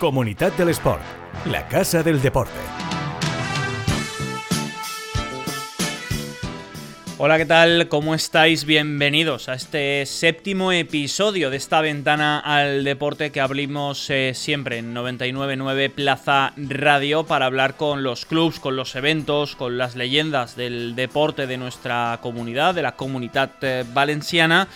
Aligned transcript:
Comunidad 0.00 0.50
del 0.54 0.70
Sport, 0.70 1.02
la 1.44 1.68
casa 1.68 2.02
del 2.02 2.22
deporte. 2.22 2.58
Hola, 7.18 7.36
¿qué 7.36 7.44
tal? 7.44 7.86
¿Cómo 7.88 8.14
estáis? 8.14 8.64
Bienvenidos 8.64 9.50
a 9.50 9.54
este 9.54 10.06
séptimo 10.06 10.72
episodio 10.72 11.50
de 11.50 11.58
esta 11.58 11.82
ventana 11.82 12.38
al 12.38 12.82
deporte 12.82 13.30
que 13.30 13.42
abrimos 13.42 14.08
eh, 14.08 14.32
siempre 14.34 14.78
en 14.78 14.94
999 14.94 15.90
Plaza 15.90 16.54
Radio 16.56 17.26
para 17.26 17.44
hablar 17.44 17.76
con 17.76 18.02
los 18.02 18.24
clubs, 18.24 18.58
con 18.58 18.76
los 18.76 18.96
eventos, 18.96 19.54
con 19.54 19.76
las 19.76 19.96
leyendas 19.96 20.56
del 20.56 20.96
deporte 20.96 21.46
de 21.46 21.58
nuestra 21.58 22.20
comunidad, 22.22 22.74
de 22.74 22.80
la 22.80 22.96
comunidad 22.96 23.50
eh, 23.60 23.84
valenciana 23.92 24.66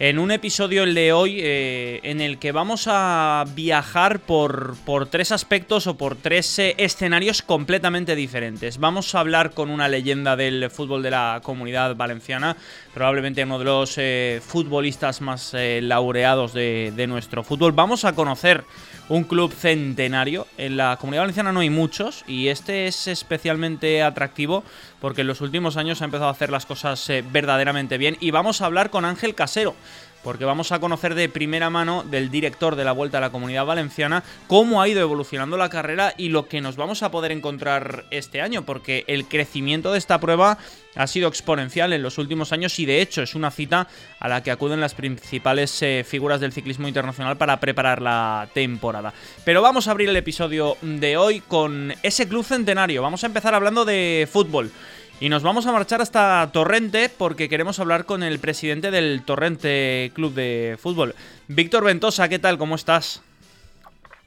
en 0.00 0.18
un 0.18 0.30
episodio 0.30 0.84
el 0.84 0.94
de 0.94 1.12
hoy 1.12 1.40
eh, 1.42 2.00
en 2.04 2.22
el 2.22 2.38
que 2.38 2.52
vamos 2.52 2.86
a 2.86 3.44
viajar 3.54 4.18
por, 4.20 4.74
por 4.86 5.06
tres 5.06 5.30
aspectos 5.30 5.86
o 5.86 5.98
por 5.98 6.16
tres 6.16 6.58
eh, 6.58 6.74
escenarios 6.78 7.42
completamente 7.42 8.16
diferentes. 8.16 8.78
Vamos 8.78 9.14
a 9.14 9.20
hablar 9.20 9.50
con 9.50 9.68
una 9.68 9.88
leyenda 9.88 10.36
del 10.36 10.70
fútbol 10.70 11.02
de 11.02 11.10
la 11.10 11.42
comunidad 11.42 11.96
valenciana, 11.96 12.56
probablemente 12.94 13.44
uno 13.44 13.58
de 13.58 13.64
los 13.66 13.98
eh, 13.98 14.40
futbolistas 14.42 15.20
más 15.20 15.54
laureados 15.54 16.54
de, 16.54 16.94
de 16.96 17.06
nuestro 17.06 17.44
fútbol. 17.44 17.72
Vamos 17.72 18.06
a 18.06 18.14
conocer 18.14 18.64
un 19.10 19.24
club 19.24 19.52
centenario. 19.52 20.46
En 20.56 20.76
la 20.76 20.96
comunidad 20.96 21.22
valenciana 21.22 21.52
no 21.52 21.60
hay 21.60 21.68
muchos 21.68 22.24
y 22.28 22.46
este 22.46 22.86
es 22.86 23.08
especialmente 23.08 24.02
atractivo 24.02 24.62
porque 25.00 25.22
en 25.22 25.26
los 25.26 25.40
últimos 25.40 25.76
años 25.76 26.00
ha 26.00 26.04
empezado 26.04 26.28
a 26.28 26.32
hacer 26.32 26.50
las 26.50 26.64
cosas 26.64 27.10
eh, 27.10 27.24
verdaderamente 27.28 27.98
bien. 27.98 28.16
Y 28.20 28.30
vamos 28.30 28.60
a 28.60 28.66
hablar 28.66 28.90
con 28.90 29.04
Ángel 29.04 29.34
Casero 29.34 29.74
porque 30.22 30.44
vamos 30.44 30.72
a 30.72 30.80
conocer 30.80 31.14
de 31.14 31.28
primera 31.28 31.70
mano 31.70 32.04
del 32.04 32.30
director 32.30 32.76
de 32.76 32.84
la 32.84 32.92
Vuelta 32.92 33.18
a 33.18 33.20
la 33.20 33.30
Comunidad 33.30 33.66
Valenciana 33.66 34.22
cómo 34.46 34.82
ha 34.82 34.88
ido 34.88 35.00
evolucionando 35.00 35.56
la 35.56 35.68
carrera 35.68 36.14
y 36.16 36.28
lo 36.28 36.46
que 36.46 36.60
nos 36.60 36.76
vamos 36.76 37.02
a 37.02 37.10
poder 37.10 37.32
encontrar 37.32 38.04
este 38.10 38.40
año, 38.40 38.64
porque 38.64 39.04
el 39.06 39.26
crecimiento 39.26 39.92
de 39.92 39.98
esta 39.98 40.20
prueba 40.20 40.58
ha 40.94 41.06
sido 41.06 41.28
exponencial 41.28 41.92
en 41.92 42.02
los 42.02 42.18
últimos 42.18 42.52
años 42.52 42.78
y 42.78 42.86
de 42.86 43.00
hecho 43.00 43.22
es 43.22 43.34
una 43.34 43.50
cita 43.50 43.88
a 44.18 44.28
la 44.28 44.42
que 44.42 44.50
acuden 44.50 44.80
las 44.80 44.94
principales 44.94 45.80
eh, 45.82 46.04
figuras 46.06 46.40
del 46.40 46.52
ciclismo 46.52 46.88
internacional 46.88 47.36
para 47.36 47.60
preparar 47.60 48.02
la 48.02 48.48
temporada. 48.52 49.12
Pero 49.44 49.62
vamos 49.62 49.88
a 49.88 49.92
abrir 49.92 50.08
el 50.08 50.16
episodio 50.16 50.76
de 50.82 51.16
hoy 51.16 51.40
con 51.40 51.94
ese 52.02 52.28
club 52.28 52.44
centenario. 52.44 53.02
Vamos 53.02 53.22
a 53.22 53.28
empezar 53.28 53.54
hablando 53.54 53.84
de 53.84 54.28
fútbol. 54.30 54.70
Y 55.20 55.28
nos 55.28 55.42
vamos 55.42 55.66
a 55.66 55.72
marchar 55.72 56.00
hasta 56.00 56.48
Torrente 56.50 57.10
porque 57.10 57.50
queremos 57.50 57.78
hablar 57.78 58.06
con 58.06 58.22
el 58.22 58.38
presidente 58.38 58.90
del 58.90 59.22
Torrente 59.22 60.10
Club 60.14 60.32
de 60.32 60.78
Fútbol. 60.80 61.14
Víctor 61.46 61.84
Ventosa, 61.84 62.30
¿qué 62.30 62.38
tal? 62.38 62.56
¿Cómo 62.56 62.74
estás? 62.74 63.22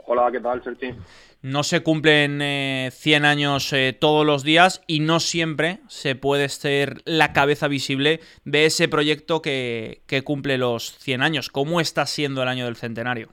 Hola, 0.05 0.30
¿qué 0.31 0.39
tal, 0.39 0.63
Sergi? 0.63 0.94
No 1.41 1.63
se 1.63 1.81
cumplen 1.81 2.38
100 2.38 2.41
eh, 2.41 3.27
años 3.27 3.73
eh, 3.73 3.97
todos 4.00 4.23
los 4.23 4.44
días 4.44 4.83
y 4.85 5.00
no 5.00 5.19
siempre 5.19 5.80
se 5.88 6.13
puede 6.13 6.47
ser 6.47 7.02
la 7.05 7.33
cabeza 7.33 7.67
visible 7.67 8.19
de 8.45 8.67
ese 8.67 8.88
proyecto 8.88 9.41
que, 9.41 10.03
que 10.05 10.23
cumple 10.23 10.59
los 10.59 10.95
100 11.00 11.23
años. 11.23 11.50
¿Cómo 11.50 11.81
está 11.81 12.05
siendo 12.05 12.44
el 12.44 12.50
año 12.50 12.66
del 12.66 12.75
centenario? 12.75 13.30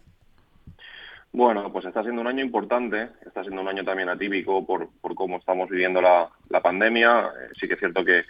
Bueno, 1.32 1.72
pues 1.72 1.84
está 1.84 2.02
siendo 2.02 2.20
un 2.20 2.26
año 2.26 2.44
importante, 2.44 3.08
está 3.24 3.42
siendo 3.42 3.62
un 3.62 3.68
año 3.68 3.84
también 3.84 4.08
atípico 4.08 4.66
por, 4.66 4.88
por 5.00 5.14
cómo 5.14 5.36
estamos 5.36 5.68
viviendo 5.68 6.02
la, 6.02 6.28
la 6.48 6.60
pandemia. 6.60 7.20
Eh, 7.26 7.48
sí 7.58 7.68
que 7.68 7.74
es 7.74 7.78
cierto 7.78 8.04
que, 8.04 8.24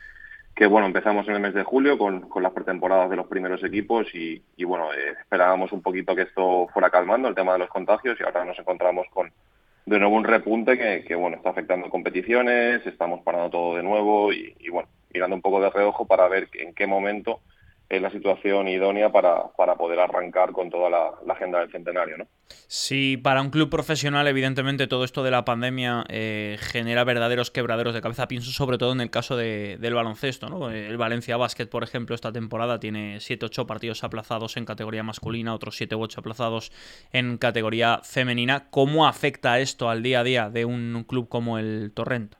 que, 0.55 0.67
bueno, 0.67 0.87
empezamos 0.87 1.27
en 1.27 1.34
el 1.34 1.41
mes 1.41 1.55
de 1.55 1.62
julio 1.65 1.97
con, 1.97 2.28
con 2.28 2.43
las 2.43 2.53
pretemporadas 2.53 3.09
de 3.09 3.17
los 3.17 3.27
primeros 3.27 3.65
equipos 3.65 4.06
y, 4.15 4.43
y 4.55 4.65
bueno, 4.65 4.93
eh, 4.93 5.15
esperábamos 5.19 5.73
un 5.73 5.81
poquito 5.81 6.15
que 6.15 6.23
esto 6.23 6.69
fuera 6.75 6.91
calmando 6.91 7.27
el 7.28 7.34
tema 7.34 7.55
de 7.55 7.61
los 7.61 7.71
contagios 7.71 8.19
y 8.21 8.23
ahora 8.23 8.45
nos 8.45 8.59
encontramos 8.59 9.06
con 9.11 9.33
de 9.87 9.98
nuevo 9.98 10.15
un 10.15 10.25
repunte 10.25 10.77
que, 10.77 11.03
que 11.05 11.15
bueno, 11.15 11.39
está 11.39 11.50
afectando 11.50 11.89
competiciones, 11.89 12.87
estamos 12.87 13.22
parando 13.22 13.49
todo 13.49 13.77
de 13.77 13.83
nuevo 13.83 14.31
y, 14.31 14.55
y 14.60 14.69
bueno, 14.69 14.91
mirando 15.12 15.37
un 15.37 15.43
poco 15.43 15.59
de 15.62 15.71
reojo 15.71 16.06
para 16.06 16.28
ver 16.28 16.49
en 16.53 16.75
qué 16.75 16.87
momento 16.87 17.41
es 17.91 18.01
la 18.01 18.11
situación 18.11 18.69
idónea 18.69 19.11
para, 19.11 19.49
para 19.56 19.75
poder 19.75 19.99
arrancar 19.99 20.53
con 20.53 20.71
toda 20.71 20.89
la, 20.89 21.11
agenda 21.34 21.59
del 21.59 21.73
centenario. 21.73 22.19
¿no? 22.19 22.28
Sí, 22.69 23.17
para 23.17 23.43
un 23.43 23.51
club 23.51 23.69
profesional, 23.69 24.28
evidentemente, 24.28 24.87
todo 24.87 25.03
esto 25.03 25.25
de 25.25 25.33
la 25.33 25.45
pandemia 25.45 26.05
eh, 26.09 26.56
genera 26.61 27.03
verdaderos 27.03 27.51
quebraderos 27.51 27.93
de 27.93 28.01
cabeza. 28.01 28.28
Pienso 28.28 28.53
sobre 28.53 28.78
todo 28.78 28.93
en 28.93 29.01
el 29.01 29.11
caso 29.11 29.37
de, 29.37 29.77
del 29.81 29.95
baloncesto. 29.95 30.49
¿no? 30.49 30.71
El 30.71 30.97
Valencia 30.99 31.37
Basket, 31.37 31.67
por 31.67 31.83
ejemplo, 31.83 32.15
esta 32.15 32.33
temporada 32.33 32.78
tiene 32.78 33.17
7-8 33.17 33.67
partidos 33.67 34.05
aplazados 34.05 34.57
en 34.57 34.67
categoría 34.67 35.03
masculina, 35.03 35.53
otros 35.53 35.77
7 35.77 35.97
8 35.97 36.21
aplazados 36.21 36.71
en 37.12 37.39
categoría 37.39 38.03
femenina. 38.05 38.71
¿Cómo 38.71 39.09
afecta 39.09 39.59
esto 39.59 39.91
al 39.91 40.05
día 40.05 40.21
a 40.21 40.25
día 40.25 40.49
de 40.49 40.65
un 40.65 41.05
club 41.09 41.28
como 41.28 41.59
el 41.59 41.91
Torrent? 41.93 42.40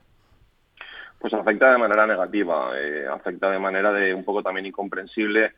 Pues 1.21 1.35
afecta 1.35 1.71
de 1.71 1.77
manera 1.77 2.07
negativa, 2.07 2.71
eh, 2.75 3.05
afecta 3.07 3.51
de 3.51 3.59
manera 3.59 3.93
de 3.93 4.11
un 4.11 4.23
poco 4.23 4.41
también 4.41 4.65
incomprensible 4.65 5.51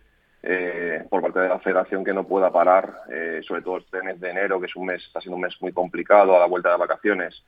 eh, 0.44 1.06
por 1.10 1.22
parte 1.22 1.40
de 1.40 1.48
la 1.48 1.60
federación 1.60 2.04
que 2.04 2.14
no 2.14 2.28
pueda 2.28 2.52
parar, 2.52 3.04
eh, 3.10 3.40
sobre 3.48 3.62
todo 3.62 3.78
este 3.78 4.04
mes 4.04 4.20
de 4.20 4.32
enero, 4.32 4.60
que 4.60 4.66
es 4.66 4.76
un 4.76 4.88
mes, 4.88 5.02
está 5.02 5.22
siendo 5.22 5.38
un 5.38 5.44
mes 5.44 5.56
muy 5.62 5.72
complicado 5.72 6.36
a 6.36 6.40
la 6.40 6.48
vuelta 6.48 6.70
de 6.70 6.78
vacaciones. 6.78 7.42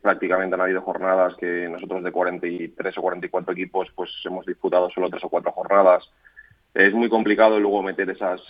prácticamente 0.00 0.54
han 0.54 0.60
habido 0.60 0.82
jornadas 0.82 1.34
que 1.36 1.68
nosotros 1.68 2.04
de 2.04 2.12
43 2.12 2.98
o 2.98 3.02
44 3.02 3.52
equipos 3.52 3.88
pues 3.96 4.10
hemos 4.24 4.46
disputado 4.46 4.88
solo 4.90 5.10
tres 5.10 5.24
o 5.24 5.28
cuatro 5.28 5.50
jornadas. 5.50 6.08
Es 6.72 6.92
muy 6.92 7.08
complicado 7.08 7.58
luego 7.58 7.82
meter 7.82 8.10
esas 8.10 8.40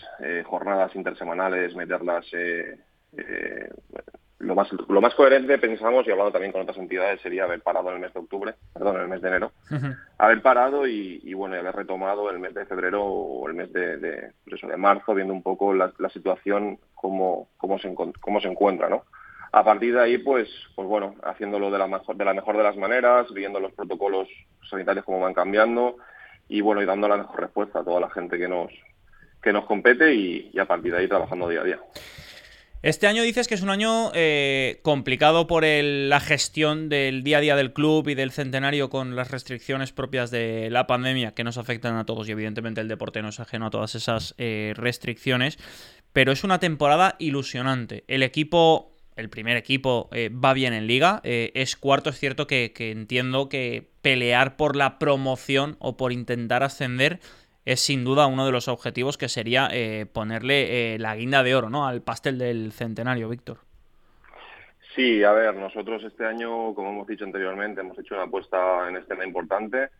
jornadas 0.44 0.94
intersemanales, 0.94 1.74
meterlas 1.76 2.26
lo 4.38 4.54
más, 4.54 4.68
lo 4.72 5.00
más 5.00 5.14
coherente, 5.14 5.58
pensamos, 5.58 6.06
y 6.06 6.10
hablando 6.10 6.32
también 6.32 6.52
con 6.52 6.62
otras 6.62 6.78
entidades, 6.78 7.20
sería 7.20 7.44
haber 7.44 7.60
parado 7.60 7.88
en 7.88 7.96
el 7.96 8.00
mes 8.00 8.14
de 8.14 8.20
octubre, 8.20 8.54
perdón, 8.72 8.96
en 8.96 9.02
el 9.02 9.08
mes 9.08 9.20
de 9.20 9.28
enero, 9.28 9.52
haber 10.16 10.42
parado 10.42 10.86
y, 10.86 11.20
y, 11.24 11.34
bueno, 11.34 11.56
haber 11.56 11.74
retomado 11.74 12.30
el 12.30 12.38
mes 12.38 12.54
de 12.54 12.64
febrero 12.66 13.04
o 13.04 13.48
el 13.48 13.54
mes 13.54 13.72
de, 13.72 13.96
de, 13.96 14.32
pues 14.44 14.54
eso, 14.54 14.68
de 14.68 14.76
marzo, 14.76 15.14
viendo 15.14 15.34
un 15.34 15.42
poco 15.42 15.74
la, 15.74 15.92
la 15.98 16.08
situación, 16.10 16.78
cómo, 16.94 17.48
cómo, 17.56 17.78
se, 17.78 17.92
cómo 17.94 18.40
se 18.40 18.48
encuentra, 18.48 18.88
¿no? 18.88 19.04
A 19.50 19.64
partir 19.64 19.94
de 19.94 20.02
ahí, 20.02 20.18
pues, 20.18 20.48
pues 20.76 20.86
bueno, 20.86 21.16
haciéndolo 21.24 21.70
de 21.70 21.78
la, 21.78 21.86
mejor, 21.86 22.16
de 22.16 22.24
la 22.24 22.34
mejor 22.34 22.56
de 22.56 22.62
las 22.62 22.76
maneras, 22.76 23.32
viendo 23.32 23.58
los 23.58 23.72
protocolos 23.72 24.28
sanitarios 24.68 25.04
cómo 25.04 25.20
van 25.20 25.34
cambiando 25.34 25.96
y 26.48 26.60
bueno, 26.60 26.82
y 26.82 26.86
dando 26.86 27.08
la 27.08 27.16
mejor 27.16 27.40
respuesta 27.40 27.80
a 27.80 27.84
toda 27.84 28.00
la 28.00 28.10
gente 28.10 28.38
que 28.38 28.46
nos, 28.46 28.70
que 29.42 29.52
nos 29.52 29.64
compete 29.64 30.14
y, 30.14 30.50
y 30.52 30.58
a 30.58 30.66
partir 30.66 30.92
de 30.92 30.98
ahí 30.98 31.08
trabajando 31.08 31.48
día 31.48 31.62
a 31.62 31.64
día. 31.64 31.80
Este 32.80 33.08
año 33.08 33.24
dices 33.24 33.48
que 33.48 33.56
es 33.56 33.62
un 33.62 33.70
año 33.70 34.12
eh, 34.14 34.78
complicado 34.82 35.48
por 35.48 35.64
la 35.64 36.20
gestión 36.20 36.88
del 36.88 37.24
día 37.24 37.38
a 37.38 37.40
día 37.40 37.56
del 37.56 37.72
club 37.72 38.08
y 38.08 38.14
del 38.14 38.30
centenario 38.30 38.88
con 38.88 39.16
las 39.16 39.32
restricciones 39.32 39.90
propias 39.90 40.30
de 40.30 40.70
la 40.70 40.86
pandemia 40.86 41.34
que 41.34 41.42
nos 41.42 41.58
afectan 41.58 41.96
a 41.96 42.06
todos 42.06 42.28
y 42.28 42.32
evidentemente 42.32 42.80
el 42.80 42.86
deporte 42.86 43.20
no 43.20 43.30
es 43.30 43.40
ajeno 43.40 43.66
a 43.66 43.70
todas 43.70 43.96
esas 43.96 44.36
eh, 44.38 44.74
restricciones, 44.76 45.58
pero 46.12 46.30
es 46.30 46.44
una 46.44 46.60
temporada 46.60 47.16
ilusionante. 47.18 48.04
El 48.06 48.22
equipo, 48.22 48.94
el 49.16 49.28
primer 49.28 49.56
equipo, 49.56 50.08
eh, 50.12 50.28
va 50.28 50.52
bien 50.52 50.72
en 50.72 50.86
liga, 50.86 51.20
es 51.24 51.74
cuarto, 51.74 52.10
es 52.10 52.18
cierto 52.20 52.46
que 52.46 52.72
entiendo 52.78 53.48
que 53.48 53.90
pelear 54.02 54.56
por 54.56 54.76
la 54.76 55.00
promoción 55.00 55.74
o 55.80 55.96
por 55.96 56.12
intentar 56.12 56.62
ascender 56.62 57.18
es 57.68 57.80
sin 57.80 58.02
duda 58.02 58.26
uno 58.26 58.46
de 58.46 58.52
los 58.52 58.66
objetivos 58.66 59.18
que 59.18 59.28
sería 59.28 59.68
eh, 59.70 60.06
ponerle 60.10 60.94
eh, 60.94 60.98
la 60.98 61.14
guinda 61.16 61.42
de 61.42 61.54
oro 61.54 61.68
¿no? 61.68 61.86
al 61.86 62.00
pastel 62.00 62.38
del 62.38 62.72
centenario, 62.72 63.28
Víctor. 63.28 63.58
Sí, 64.94 65.22
a 65.22 65.32
ver, 65.32 65.54
nosotros 65.54 66.02
este 66.02 66.24
año, 66.24 66.74
como 66.74 66.90
hemos 66.90 67.06
dicho 67.06 67.24
anteriormente, 67.24 67.82
hemos 67.82 67.98
hecho 67.98 68.14
una 68.14 68.24
apuesta 68.24 68.88
en 68.88 68.96
escena 68.96 69.24
importante, 69.24 69.90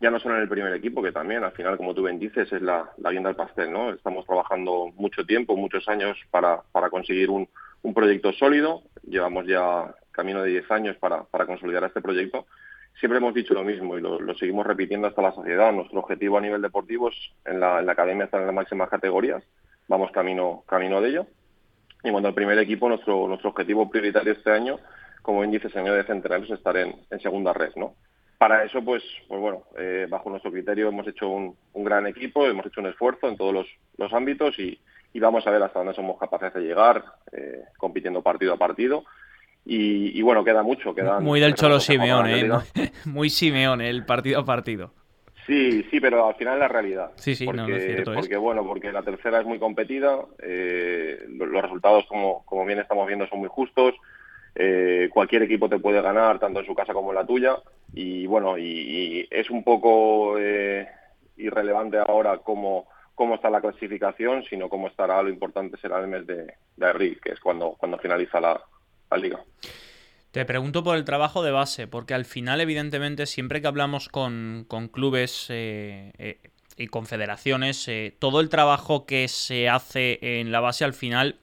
ya 0.00 0.12
no 0.12 0.20
solo 0.20 0.36
en 0.36 0.42
el 0.42 0.48
primer 0.48 0.72
equipo, 0.72 1.02
que 1.02 1.10
también, 1.10 1.42
al 1.42 1.50
final, 1.50 1.76
como 1.76 1.92
tú 1.92 2.04
bien 2.04 2.20
dices, 2.20 2.52
es 2.52 2.62
la, 2.62 2.88
guinda 3.10 3.30
del 3.30 3.36
pastel, 3.36 3.72
¿no? 3.72 3.90
Estamos 3.90 4.24
trabajando 4.24 4.92
mucho 4.94 5.26
tiempo, 5.26 5.56
muchos 5.56 5.88
años 5.88 6.16
para, 6.30 6.62
para 6.70 6.88
conseguir 6.88 7.30
un, 7.30 7.48
proyecto 7.92 8.32
sólido, 8.32 8.82
llevamos 9.02 9.44
ya 9.46 9.92
camino 10.12 10.42
de 10.42 10.50
10 10.50 10.70
años 10.70 10.96
para 10.98 11.46
consolidar 11.46 11.82
este 11.84 12.00
proyecto, 12.00 12.46
siempre 12.98 13.18
hemos 13.18 13.34
dicho 13.34 13.54
lo 13.54 13.64
mismo 13.64 13.96
y 13.96 14.00
lo, 14.00 14.34
seguimos 14.34 14.66
repitiendo 14.66 15.06
hasta 15.06 15.22
la 15.22 15.32
sociedad. 15.32 15.72
Nuestro 15.72 16.00
objetivo 16.00 16.38
a 16.38 16.40
nivel 16.40 16.62
deportivo 16.62 17.08
es 17.08 17.16
en 17.44 17.60
la, 17.60 17.78
academia 17.78 18.24
estar 18.24 18.40
en 18.40 18.46
las 18.46 18.54
máximas 18.54 18.88
categorías. 18.88 19.42
Vamos 19.86 20.10
camino, 20.10 20.64
camino 20.66 21.00
de 21.00 21.08
ello. 21.08 21.26
Y 22.02 22.10
cuando 22.10 22.28
el 22.28 22.34
primer 22.34 22.58
equipo, 22.58 22.88
nuestro, 22.88 23.26
nuestro 23.26 23.50
objetivo 23.50 23.88
prioritario 23.88 24.32
este 24.32 24.50
año, 24.50 24.78
como 25.22 25.40
bien 25.40 25.50
dice 25.50 25.70
señor 25.70 25.96
de 25.96 26.04
Centenario, 26.04 26.44
es 26.44 26.52
estar 26.52 26.76
en, 26.76 26.94
segunda 27.20 27.52
red, 27.52 27.74
¿no? 27.76 27.94
Para 28.36 28.62
eso, 28.62 28.84
pues, 28.84 29.02
pues 29.26 29.40
bueno, 29.40 29.64
eh, 29.76 30.06
bajo 30.08 30.30
nuestro 30.30 30.52
criterio 30.52 30.88
hemos 30.88 31.08
hecho 31.08 31.28
un, 31.28 31.56
gran 31.74 32.06
equipo, 32.06 32.46
hemos 32.46 32.66
hecho 32.66 32.80
un 32.80 32.86
esfuerzo 32.86 33.28
en 33.28 33.36
todos 33.36 33.52
los, 33.52 33.66
los 33.96 34.12
ámbitos 34.12 34.56
y, 34.60 34.80
y, 35.12 35.18
vamos 35.18 35.44
a 35.44 35.50
ver 35.50 35.60
hasta 35.60 35.80
dónde 35.80 35.94
somos 35.94 36.18
capaces 36.20 36.54
de 36.54 36.60
llegar, 36.60 37.04
eh, 37.32 37.64
compitiendo 37.78 38.22
partido 38.22 38.52
a 38.52 38.56
partido 38.56 39.04
y, 39.70 40.22
bueno, 40.22 40.42
queda 40.44 40.62
mucho. 40.62 40.94
Queda 40.94 41.20
muy 41.20 41.40
del 41.40 41.54
Cholo 41.54 41.78
Simeone, 41.78 42.40
¿eh? 42.40 42.50
muy 43.04 43.28
Simeone 43.28 43.90
el 43.90 44.06
partido 44.06 44.40
a 44.40 44.44
partido. 44.44 44.94
Sí, 45.46 45.84
sí, 45.90 46.00
pero 46.00 46.26
al 46.26 46.34
final 46.36 46.54
es 46.54 46.60
la 46.60 46.68
realidad. 46.68 47.12
Sí, 47.16 47.34
sí, 47.34 47.44
porque, 47.44 47.60
no, 47.60 47.68
es 47.68 47.84
cierto. 47.84 48.14
Porque, 48.14 48.36
bueno, 48.38 48.64
porque 48.66 48.90
la 48.92 49.02
tercera 49.02 49.40
es 49.40 49.46
muy 49.46 49.58
competida, 49.58 50.20
eh, 50.42 51.18
los 51.28 51.62
resultados, 51.62 52.06
como, 52.06 52.44
como 52.46 52.64
bien 52.64 52.78
estamos 52.78 53.06
viendo, 53.06 53.26
son 53.26 53.40
muy 53.40 53.48
justos. 53.48 53.94
Eh, 54.54 55.10
cualquier 55.12 55.42
equipo 55.42 55.68
te 55.68 55.78
puede 55.78 56.00
ganar, 56.00 56.38
tanto 56.38 56.60
en 56.60 56.66
su 56.66 56.74
casa 56.74 56.94
como 56.94 57.10
en 57.10 57.16
la 57.16 57.26
tuya. 57.26 57.56
Y 57.92 58.26
bueno, 58.26 58.56
y, 58.56 59.28
es 59.30 59.50
un 59.50 59.64
poco 59.64 60.38
eh, 60.38 60.88
irrelevante 61.36 61.98
ahora 61.98 62.38
cómo, 62.38 62.88
cómo 63.14 63.34
está 63.34 63.50
la 63.50 63.60
clasificación, 63.60 64.44
sino 64.44 64.70
cómo 64.70 64.88
estará, 64.88 65.22
lo 65.22 65.28
importante 65.28 65.76
será 65.76 66.00
el 66.00 66.08
mes 66.08 66.26
de, 66.26 66.54
abril, 66.80 67.20
que 67.22 67.32
es 67.32 67.40
cuando, 67.40 67.72
cuando 67.78 67.98
finaliza 67.98 68.40
la 68.40 68.58
liga. 69.16 69.44
Te 70.30 70.44
pregunto 70.44 70.84
por 70.84 70.96
el 70.96 71.04
trabajo 71.04 71.42
de 71.42 71.50
base, 71.50 71.86
porque 71.86 72.12
al 72.12 72.26
final, 72.26 72.60
evidentemente, 72.60 73.24
siempre 73.24 73.62
que 73.62 73.66
hablamos 73.66 74.10
con, 74.10 74.66
clubes 74.92 75.46
eh, 75.48 76.12
eh, 76.18 76.40
y 76.76 76.88
confederaciones, 76.88 77.88
eh, 77.88 78.14
todo 78.18 78.40
el 78.40 78.50
trabajo 78.50 79.06
que 79.06 79.26
se 79.28 79.70
hace 79.70 80.18
en 80.20 80.52
la 80.52 80.60
base 80.60 80.84
al 80.84 80.92
final, 80.92 81.38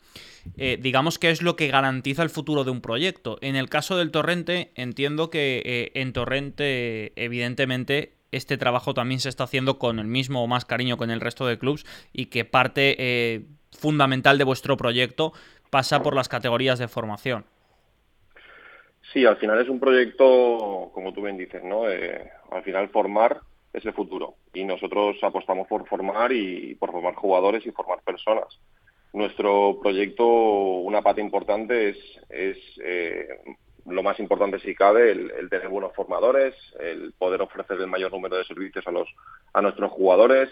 digamos 0.56 1.18
que 1.18 1.32
es 1.32 1.42
lo 1.42 1.56
que 1.56 1.70
garantiza 1.70 2.22
el 2.22 2.30
futuro 2.30 2.64
de 2.64 2.70
un 2.70 2.80
proyecto. 2.80 3.40
En 3.42 3.56
el 3.56 3.68
caso 3.68 3.98
del 3.98 4.12
Torrente, 4.12 4.72
entiendo 4.76 5.32
que 5.32 5.92
en 5.96 6.14
Torrente, 6.14 7.14
evidentemente, 7.16 8.14
este 8.32 8.56
trabajo 8.56 8.94
también 8.94 9.20
se 9.20 9.30
está 9.30 9.46
haciendo 9.46 9.80
con 9.80 9.98
el 9.98 10.06
mismo 10.06 10.44
o 10.44 10.48
más 10.48 10.64
cariño 10.64 10.98
con 10.98 11.10
el 11.10 11.20
resto 11.20 11.48
de 11.48 11.58
clubes 11.58 11.84
y 12.14 12.28
que 12.28 12.46
parte 12.46 13.48
fundamental 13.72 14.38
de 14.38 14.44
vuestro 14.44 14.78
proyecto 14.78 15.34
pasa 15.72 16.04
por 16.04 16.16
las 16.16 16.30
categorías 16.30 16.78
de 16.78 16.88
formación. 16.88 17.46
Sí, 19.16 19.26
al 19.26 19.38
final 19.38 19.62
es 19.62 19.70
un 19.70 19.80
proyecto, 19.80 20.92
como 20.94 21.14
tú 21.14 21.22
bien 21.22 21.38
dices, 21.38 21.64
¿no? 21.64 21.90
Eh, 21.90 22.30
al 22.52 22.64
final 22.64 22.90
formar 22.90 23.40
es 23.72 23.86
el 23.86 23.94
futuro 23.94 24.36
y 24.54 24.66
nosotros 24.66 25.16
apostamos 25.22 25.70
por 25.70 25.88
formar 25.88 26.34
y 26.34 26.76
por 26.76 26.92
formar 26.92 27.16
jugadores 27.16 27.66
y 27.66 27.72
formar 27.72 28.02
personas. 28.02 28.60
Nuestro 29.14 29.80
proyecto, 29.82 30.26
una 30.28 31.02
pata 31.02 31.22
importante 31.22 31.92
es, 31.92 31.98
es 32.28 32.58
eh, 32.84 33.26
lo 33.86 34.04
más 34.04 34.20
importante 34.20 34.60
si 34.60 34.76
cabe, 34.76 35.12
el, 35.12 35.50
tener 35.50 35.70
buenos 35.70 35.94
formadores, 35.96 36.54
el 36.82 37.14
poder 37.14 37.42
ofrecer 37.42 37.80
el 37.80 37.88
mayor 37.88 38.12
número 38.12 38.36
de 38.36 38.44
servicios 38.44 38.86
a, 38.86 38.92
los, 38.92 39.08
a 39.54 39.62
nuestros 39.62 39.94
jugadores. 39.94 40.50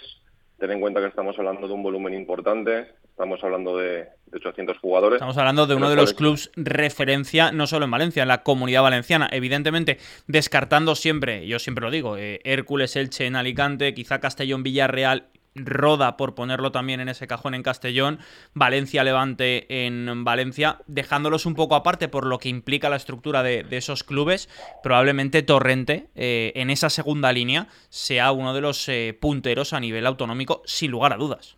Ten 0.59 0.71
en 0.71 0.79
cuenta 0.79 0.99
que 1.01 1.07
estamos 1.07 1.37
hablando 1.37 1.67
de 1.67 1.73
un 1.73 1.83
volumen 1.83 2.13
importante, 2.13 2.87
Estamos 3.13 3.43
hablando 3.43 3.77
de, 3.77 4.07
800 4.33 4.79
jugadores. 4.79 5.17
Estamos 5.17 5.37
hablando 5.37 5.67
de 5.67 5.75
uno 5.75 5.87
de 5.87 5.95
los 5.95 6.15
clubes 6.15 6.49
referencia, 6.55 7.51
no 7.51 7.67
solo 7.67 7.85
en 7.85 7.91
Valencia, 7.91 8.23
en 8.23 8.27
la 8.27 8.41
comunidad 8.41 8.81
valenciana. 8.81 9.29
Evidentemente, 9.31 9.99
descartando 10.25 10.95
siempre, 10.95 11.45
yo 11.45 11.59
siempre 11.59 11.85
lo 11.85 11.91
digo, 11.91 12.17
eh, 12.17 12.39
Hércules, 12.43 12.95
Elche 12.95 13.27
en 13.27 13.35
Alicante, 13.35 13.93
quizá 13.93 14.19
Castellón, 14.19 14.63
Villarreal 14.63 15.27
Roda, 15.55 16.17
por 16.17 16.35
ponerlo 16.35 16.71
también 16.71 16.99
en 16.99 17.09
ese 17.09 17.27
cajón 17.27 17.53
en 17.53 17.63
Castellón, 17.63 18.19
Valencia 18.53 19.03
Levante 19.03 19.85
en 19.85 20.23
Valencia, 20.23 20.79
dejándolos 20.87 21.45
un 21.45 21.55
poco 21.55 21.75
aparte 21.75 22.07
por 22.07 22.25
lo 22.25 22.39
que 22.39 22.49
implica 22.49 22.89
la 22.89 22.95
estructura 22.95 23.43
de, 23.43 23.65
esos 23.71 24.03
clubes, 24.03 24.49
probablemente 24.81 25.43
Torrente 25.43 26.07
eh, 26.15 26.51
en 26.55 26.69
esa 26.69 26.89
segunda 26.89 27.31
línea 27.31 27.67
sea 27.89 28.31
uno 28.31 28.53
de 28.53 28.61
los 28.61 28.87
eh, 28.89 29.17
punteros 29.19 29.73
a 29.73 29.79
nivel 29.79 30.05
autonómico, 30.05 30.61
sin 30.65 30.91
lugar 30.91 31.13
a 31.13 31.17
dudas 31.17 31.57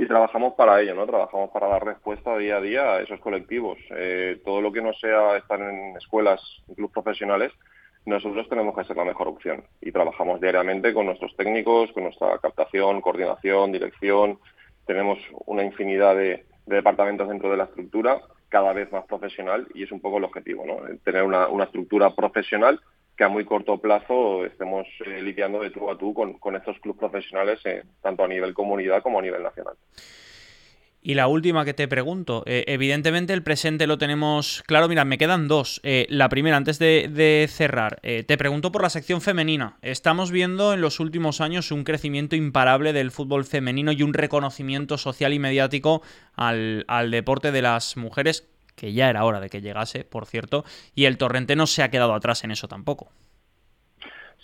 y 0.00 0.06
trabajamos 0.06 0.54
para 0.54 0.80
ello, 0.80 0.94
¿no? 0.94 1.06
Trabajamos 1.06 1.50
para 1.50 1.68
dar 1.68 1.84
respuesta 1.84 2.34
día 2.38 2.56
a 2.56 2.60
día 2.62 2.92
a 2.94 3.02
esos 3.02 3.20
colectivos. 3.20 3.76
Eh, 3.90 4.40
todo 4.42 4.62
lo 4.62 4.72
que 4.72 4.80
no 4.80 4.94
sea 4.94 5.36
estar 5.36 5.60
en 5.60 5.94
escuelas, 5.94 6.40
en 6.68 6.74
clubes 6.76 6.92
profesionales, 6.94 7.52
nosotros 8.06 8.48
tenemos 8.48 8.76
que 8.76 8.84
ser 8.84 8.96
la 8.96 9.04
mejor 9.04 9.28
opción 9.28 9.64
y 9.80 9.92
trabajamos 9.92 10.40
diariamente 10.40 10.94
con 10.94 11.06
nuestros 11.06 11.36
técnicos, 11.36 11.92
con 11.92 12.04
nuestra 12.04 12.38
captación, 12.38 13.00
coordinación, 13.00 13.72
dirección. 13.72 14.38
Tenemos 14.86 15.18
una 15.46 15.62
infinidad 15.62 16.16
de, 16.16 16.46
departamentos 16.66 17.28
dentro 17.28 17.50
de 17.50 17.56
la 17.56 17.64
estructura, 17.64 18.20
cada 18.48 18.72
vez 18.72 18.90
más 18.92 19.04
profesional 19.04 19.66
y 19.74 19.82
es 19.82 19.92
un 19.92 20.00
poco 20.00 20.18
el 20.18 20.24
objetivo, 20.24 20.64
¿no? 20.64 20.78
Tener 21.04 21.22
una, 21.24 21.64
estructura 21.64 22.14
profesional 22.14 22.80
que 23.16 23.24
a 23.24 23.28
muy 23.28 23.44
corto 23.44 23.78
plazo 23.78 24.46
estemos 24.46 24.86
eh, 25.04 25.20
lidiando 25.20 25.60
de 25.60 25.70
tú 25.70 25.90
a 25.90 25.98
tú 25.98 26.14
con, 26.14 26.56
estos 26.56 26.78
clubes 26.80 26.98
profesionales, 26.98 27.60
eh, 27.64 27.82
tanto 28.00 28.24
a 28.24 28.28
nivel 28.28 28.54
comunidad 28.54 29.02
como 29.02 29.18
a 29.18 29.22
nivel 29.22 29.42
nacional. 29.42 29.74
Y 31.02 31.14
la 31.14 31.28
última 31.28 31.64
que 31.64 31.72
te 31.72 31.88
pregunto, 31.88 32.42
eh, 32.46 32.64
evidentemente 32.66 33.32
el 33.32 33.42
presente 33.42 33.86
lo 33.86 33.96
tenemos 33.96 34.62
claro, 34.66 34.86
mira, 34.86 35.04
me 35.04 35.16
quedan 35.16 35.48
dos. 35.48 35.80
la 35.82 36.28
primera, 36.28 36.56
antes 36.56 36.78
de, 36.78 37.46
cerrar, 37.48 38.00
te 38.00 38.36
pregunto 38.36 38.70
por 38.70 38.82
la 38.82 38.90
sección 38.90 39.20
femenina. 39.20 39.78
Estamos 39.80 40.30
viendo 40.30 40.74
en 40.74 40.82
los 40.82 41.00
últimos 41.00 41.40
años 41.40 41.72
un 41.72 41.84
crecimiento 41.84 42.36
imparable 42.36 42.92
del 42.92 43.10
fútbol 43.10 43.44
femenino 43.44 43.92
y 43.92 44.02
un 44.02 44.12
reconocimiento 44.12 44.98
social 44.98 45.32
y 45.32 45.38
mediático 45.38 46.02
al, 46.34 46.84
al 46.86 47.10
deporte 47.10 47.50
de 47.50 47.62
las 47.62 47.96
mujeres 47.96 48.50
que 48.80 48.94
ya 48.94 49.10
era 49.10 49.24
hora 49.24 49.40
de 49.40 49.50
que 49.50 49.60
llegase, 49.60 50.04
por 50.04 50.24
cierto, 50.24 50.64
y 50.94 51.04
el 51.04 51.18
Torrente 51.18 51.54
no 51.54 51.66
se 51.66 51.82
ha 51.82 51.90
quedado 51.90 52.14
atrás 52.14 52.44
en 52.44 52.50
eso 52.50 52.66
tampoco. 52.66 53.10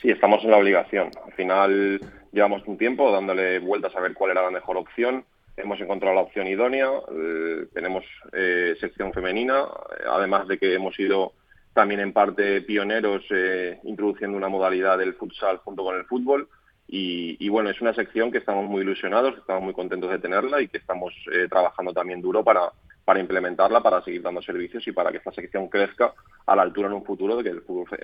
Sí, 0.00 0.11
estamos 0.11 0.44
en 0.44 0.50
la 0.50 0.59
obligación. 0.59 1.11
Al 1.25 1.32
final 1.32 2.00
llevamos 2.32 2.62
un 2.67 2.76
tiempo 2.76 3.11
dándole 3.11 3.59
vueltas 3.61 3.97
a 3.97 4.00
ver 4.00 4.12
cuál 4.12 4.32
era 4.32 4.43
la 4.43 4.50
mejor 4.50 4.76
opción. 4.76 5.25
Hemos 5.56 5.81
encontrado 5.81 6.14
la 6.14 6.20
opción 6.20 6.47
idónea, 6.47 6.91
eh, 7.11 7.67
tenemos 7.73 8.05
eh, 8.32 8.76
sección 8.79 9.12
femenina, 9.14 9.64
además 10.06 10.47
de 10.49 10.58
que 10.58 10.75
hemos 10.75 10.94
sido 10.94 11.32
también 11.73 12.00
en 12.00 12.12
parte 12.12 12.61
pioneros 12.61 13.25
eh, 13.31 13.81
introduciendo 13.85 14.37
una 14.37 14.50
modalidad 14.50 14.99
del 14.99 15.14
futsal 15.14 15.56
junto 15.58 15.82
con 15.82 15.97
el 15.97 16.05
fútbol. 16.05 16.49
Y, 16.88 17.49
bueno, 17.49 17.69
es 17.69 17.81
una 17.81 17.93
sección 17.94 18.31
que 18.31 18.38
estamos 18.38 18.70
muy 18.70 18.82
ilusionados, 18.82 19.37
estamos 19.37 19.64
muy 19.64 19.73
contentos 19.73 20.08
de 20.08 20.20
tenerla 20.20 20.61
y 20.61 20.69
que 20.69 20.76
estamos 20.76 21.12
trabajando 21.50 21.93
también 21.93 22.23
duro 22.23 22.44
para, 22.44 22.70
implementarla, 23.19 23.82
para 23.82 24.02
seguir 24.02 24.23
dando 24.23 24.41
servicios 24.41 24.87
y 24.87 24.93
para 24.93 25.11
que 25.11 25.17
esta 25.17 25.32
sección 25.32 25.67
crezca 25.67 26.14
a 26.47 26.55
la 26.55 26.62
altura 26.62 26.87
en 26.87 26.94
un 26.94 27.05
futuro 27.05 27.37
de 27.37 27.43
que 27.43 27.49
el 27.49 27.62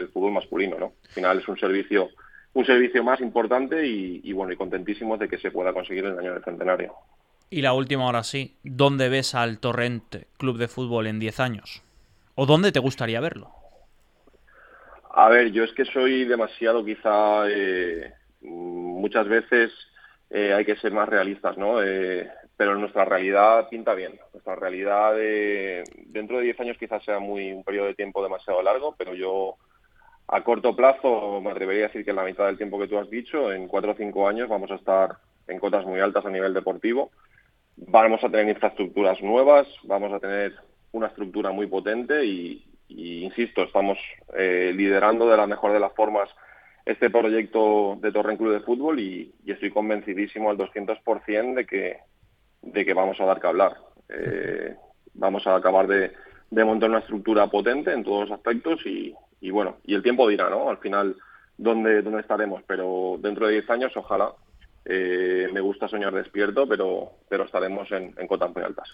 fútbol, 0.09 0.33
masculino, 0.33 0.81
¿no? 0.81 0.95
Al 1.05 1.15
final 1.15 1.39
es 1.39 1.47
un 1.47 1.57
servicio 1.57 2.09
un 2.55 2.67
servicio 2.67 3.05
más 3.05 3.21
importante 3.21 3.87
y, 3.87 4.33
bueno 4.33 4.53
y 4.53 4.57
contentísimos 4.57 5.19
de 5.21 5.29
que 5.29 5.39
se 5.39 5.53
pueda 5.53 5.73
conseguir 5.73 6.05
el 6.05 6.19
año 6.19 6.35
del 6.35 6.45
centenario. 6.45 6.97
Y 7.53 7.61
la 7.61 7.75
última 7.75 8.05
ahora 8.05 8.23
sí, 8.23 8.57
¿dónde 8.63 9.11
ves 9.11 9.35
al 9.35 9.59
Torrente 9.59 10.27
Club 10.39 10.57
de 10.57 10.69
Fútbol 10.69 11.07
en 11.07 11.19
10 11.19 11.39
años? 11.39 11.83
¿O 12.35 12.47
dónde 12.47 12.73
te 12.73 12.79
gustaría 12.79 13.21
verlo? 13.21 13.51
A 15.11 15.29
ver, 15.29 15.53
yo 15.53 15.63
es 15.63 15.73
que 15.75 15.85
soy 15.85 16.25
demasiado 16.25 16.83
quizá 16.83 17.45
eh, 17.51 18.15
muchas 18.41 19.29
veces 19.29 19.71
eh, 20.31 20.55
hay 20.55 20.65
que 20.65 20.77
ser 20.77 20.93
más 20.93 21.11
realistas, 21.11 21.59
¿no? 21.59 21.83
Eh, 21.83 22.27
pero 22.57 22.75
nuestra 22.75 23.05
realidad 23.05 23.69
pinta 23.69 23.93
bien. 23.93 24.19
Nuestra 24.33 24.57
realidad 24.57 25.15
de, 25.15 25.85
dentro 26.07 26.39
de 26.39 26.45
10 26.45 26.61
años 26.61 26.79
quizás 26.79 27.05
sea 27.05 27.19
muy 27.19 27.53
un 27.53 27.65
periodo 27.65 27.89
de 27.89 27.95
tiempo 27.95 28.23
demasiado 28.23 28.63
largo, 28.63 28.95
pero 28.97 29.13
yo 29.13 29.57
a 30.29 30.43
corto 30.43 30.75
plazo 30.75 31.43
me 31.43 31.51
atrevería 31.51 31.85
a 31.85 31.89
decir 31.89 32.03
que 32.03 32.13
en 32.13 32.17
la 32.17 32.25
mitad 32.25 32.47
del 32.47 32.57
tiempo 32.57 32.79
que 32.79 32.89
tú 32.89 32.97
has 32.97 33.11
dicho, 33.11 33.53
en 33.53 33.69
4 33.69 33.93
o 33.93 33.95
5 33.95 34.27
años 34.27 34.49
vamos 34.49 34.71
a 34.71 34.77
estar 34.77 35.19
en 35.49 35.59
cotas 35.59 35.85
muy 35.85 36.01
altas 36.01 36.25
a 36.25 36.31
nivel 36.31 36.55
deportivo. 36.55 37.11
Vamos 37.77 38.23
a 38.23 38.31
tener 38.31 38.49
infraestructuras 38.49 39.21
nuevas, 39.23 39.67
vamos 39.85 40.13
a 40.13 40.21
tener 40.21 40.55
una 40.93 41.07
estructura 41.09 41.51
muy 41.51 41.67
potente 41.67 42.25
y, 42.25 42.65
insisto, 42.89 43.63
estamos 43.63 43.99
eh, 44.37 44.73
liderando 44.75 45.29
de 45.29 45.37
la 45.37 45.47
mejor 45.47 45.73
de 45.73 45.81
las 45.81 45.93
formas 45.95 46.29
este 46.85 47.11
proyecto 47.11 47.97
de 48.01 48.13
Torre 48.13 48.37
Club 48.37 48.53
de 48.53 48.61
Fútbol 48.61 48.99
y, 49.01 49.33
y 49.45 49.53
estoy 49.53 49.71
convencidísimo 49.71 50.51
al 50.51 50.59
200% 50.59 51.55
de 51.55 51.67
que, 51.67 51.99
de 52.63 52.85
que 52.85 52.95
vamos 52.95 53.21
a 53.21 53.25
dar 53.25 53.41
que 53.41 53.47
hablar. 53.47 53.77
Eh, 54.09 54.75
vamos 55.15 55.47
a 55.47 55.57
acabar 55.57 55.87
de, 55.87 56.13
montar 56.65 56.91
una 56.91 57.01
estructura 57.01 57.47
potente 57.49 57.93
en 57.93 58.05
todos 58.05 58.29
los 58.29 58.39
aspectos 58.39 58.81
y, 58.85 59.15
bueno, 59.51 59.79
y 59.85 59.95
el 59.95 60.03
tiempo 60.03 60.29
dirá, 60.29 60.49
¿no? 60.51 60.71
Al 60.71 60.79
final, 60.79 61.17
dónde, 61.57 62.03
dónde 62.03 62.21
estaremos, 62.21 62.63
pero 62.67 63.17
dentro 63.21 63.47
de 63.47 63.55
10 63.55 63.71
años, 63.71 63.97
ojalá. 63.97 64.33
Eh, 64.85 65.49
me 65.53 65.61
gusta 65.61 65.89
soñar 65.89 66.13
despierto, 66.13 66.67
pero, 66.67 67.13
pero 67.29 67.45
estaremos 67.45 67.91
en, 67.93 68.15
en 68.19 68.27
cotas 68.27 68.55
muy 68.55 68.65
altas. 68.65 68.89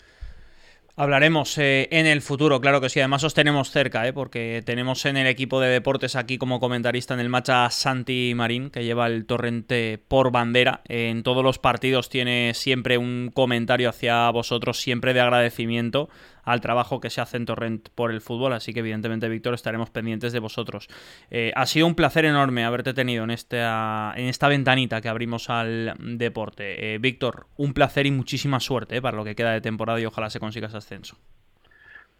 Hablaremos 1.00 1.56
eh, 1.58 1.86
en 1.92 2.06
el 2.06 2.22
futuro, 2.22 2.60
claro 2.60 2.80
que 2.80 2.88
sí. 2.88 2.98
Además 2.98 3.22
os 3.22 3.32
tenemos 3.32 3.70
cerca, 3.70 4.08
eh, 4.08 4.12
porque 4.12 4.64
tenemos 4.66 5.06
en 5.06 5.16
el 5.16 5.28
equipo 5.28 5.60
de 5.60 5.68
deportes 5.68 6.16
aquí 6.16 6.38
como 6.38 6.58
comentarista 6.58 7.14
en 7.14 7.20
el 7.20 7.28
match 7.28 7.50
a 7.50 7.70
Santi 7.70 8.32
Marín, 8.34 8.68
que 8.70 8.82
lleva 8.82 9.06
el 9.06 9.24
torrente 9.24 10.02
por 10.08 10.32
bandera. 10.32 10.80
En 10.88 11.22
todos 11.22 11.44
los 11.44 11.60
partidos 11.60 12.08
tiene 12.08 12.52
siempre 12.52 12.98
un 12.98 13.30
comentario 13.32 13.88
hacia 13.88 14.28
vosotros, 14.30 14.80
siempre 14.80 15.14
de 15.14 15.20
agradecimiento 15.20 16.08
al 16.44 16.60
trabajo 16.60 17.00
que 17.00 17.10
se 17.10 17.20
hace 17.20 17.36
en 17.36 17.46
Torrent 17.46 17.88
por 17.94 18.10
el 18.10 18.20
fútbol, 18.20 18.52
así 18.52 18.72
que 18.72 18.80
evidentemente, 18.80 19.28
Víctor, 19.28 19.54
estaremos 19.54 19.90
pendientes 19.90 20.32
de 20.32 20.38
vosotros. 20.38 20.88
Eh, 21.30 21.52
ha 21.54 21.66
sido 21.66 21.86
un 21.86 21.94
placer 21.94 22.24
enorme 22.24 22.64
haberte 22.64 22.94
tenido 22.94 23.24
en 23.24 23.30
esta, 23.30 24.12
en 24.16 24.26
esta 24.26 24.48
ventanita 24.48 25.00
que 25.00 25.08
abrimos 25.08 25.50
al 25.50 25.94
deporte. 25.98 26.94
Eh, 26.94 26.98
Víctor, 26.98 27.46
un 27.56 27.72
placer 27.72 28.06
y 28.06 28.10
muchísima 28.10 28.60
suerte 28.60 28.96
eh, 28.96 29.02
para 29.02 29.16
lo 29.16 29.24
que 29.24 29.34
queda 29.34 29.52
de 29.52 29.60
temporada 29.60 30.00
y 30.00 30.06
ojalá 30.06 30.30
se 30.30 30.40
consiga 30.40 30.68
ese 30.68 30.76
ascenso. 30.76 31.16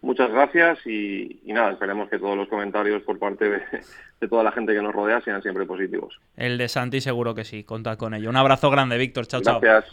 muchas 0.00 0.30
gracias 0.30 0.86
y, 0.86 1.40
nada, 1.46 1.72
esperemos 1.72 2.08
que 2.08 2.18
todos 2.18 2.36
los 2.36 2.48
comentarios 2.48 3.02
por 3.02 3.18
parte 3.18 3.48
de, 4.20 4.28
toda 4.28 4.42
la 4.42 4.52
gente 4.52 4.72
que 4.74 4.82
nos 4.82 4.94
rodea 4.94 5.20
sean 5.20 5.42
siempre 5.42 5.66
positivos. 5.66 6.20
El 6.36 6.58
de 6.58 6.68
Santi 6.68 7.00
seguro 7.00 7.34
que 7.34 7.44
sí, 7.44 7.64
contad 7.64 7.96
con 7.96 8.14
ello. 8.14 8.30
Un 8.30 8.36
abrazo 8.36 8.70
grande, 8.70 8.96
Víctor. 8.98 9.26
Chao, 9.26 9.40
chao. 9.40 9.60
Gracias. 9.60 9.92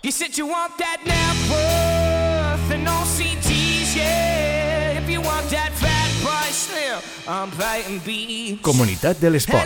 Comunidad 8.62 9.16
del 9.16 9.36
Sport. 9.36 9.64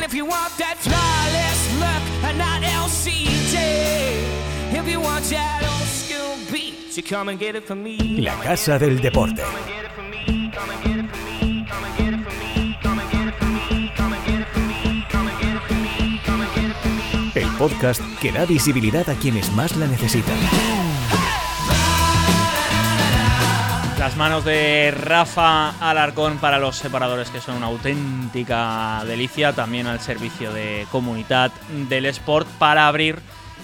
La 8.17 8.35
Casa 8.39 8.79
del 8.79 8.99
Deporte. 9.01 9.41
El 17.35 17.47
podcast 17.57 18.01
que 18.21 18.31
da 18.31 18.45
visibilidad 18.45 19.09
a 19.09 19.15
quienes 19.15 19.51
más 19.53 19.75
la 19.77 19.87
necesitan. 19.87 20.78
Manos 24.19 24.43
de 24.43 24.91
Rafa 24.91 25.69
Alarcón 25.79 26.39
para 26.39 26.59
los 26.59 26.75
separadores, 26.75 27.29
que 27.29 27.39
son 27.39 27.55
una 27.55 27.67
auténtica 27.67 29.01
delicia, 29.05 29.53
también 29.53 29.87
al 29.87 30.01
servicio 30.01 30.51
de 30.51 30.85
comunidad 30.91 31.53
del 31.87 32.05
Sport 32.07 32.45
para 32.59 32.89
abrir 32.89 33.19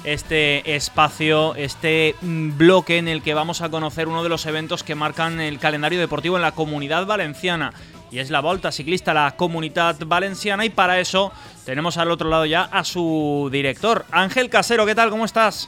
este 0.05 0.77
espacio, 0.77 1.55
este 1.55 2.15
bloque 2.21 2.97
en 2.97 3.09
el 3.09 3.21
que 3.21 3.33
vamos 3.33 3.61
a 3.61 3.69
conocer 3.69 4.07
uno 4.07 4.23
de 4.23 4.29
los 4.29 4.45
eventos 4.45 4.85
que 4.85 4.95
marcan 4.95 5.41
el 5.41 5.59
calendario 5.59 5.99
deportivo 5.99 6.37
en 6.37 6.43
la 6.43 6.53
comunidad 6.53 7.05
valenciana. 7.05 7.73
Y 8.09 8.19
es 8.19 8.29
la 8.29 8.39
Volta 8.39 8.71
Ciclista, 8.71 9.13
la 9.13 9.35
comunidad 9.35 9.97
valenciana. 10.05 10.63
Y 10.63 10.69
para 10.69 11.01
eso 11.01 11.33
tenemos 11.65 11.97
al 11.97 12.11
otro 12.11 12.29
lado 12.29 12.45
ya 12.45 12.63
a 12.63 12.85
su 12.85 13.49
director, 13.51 14.05
Ángel 14.09 14.49
Casero. 14.49 14.85
¿Qué 14.85 14.95
tal? 14.95 15.09
¿Cómo 15.09 15.25
estás? 15.25 15.67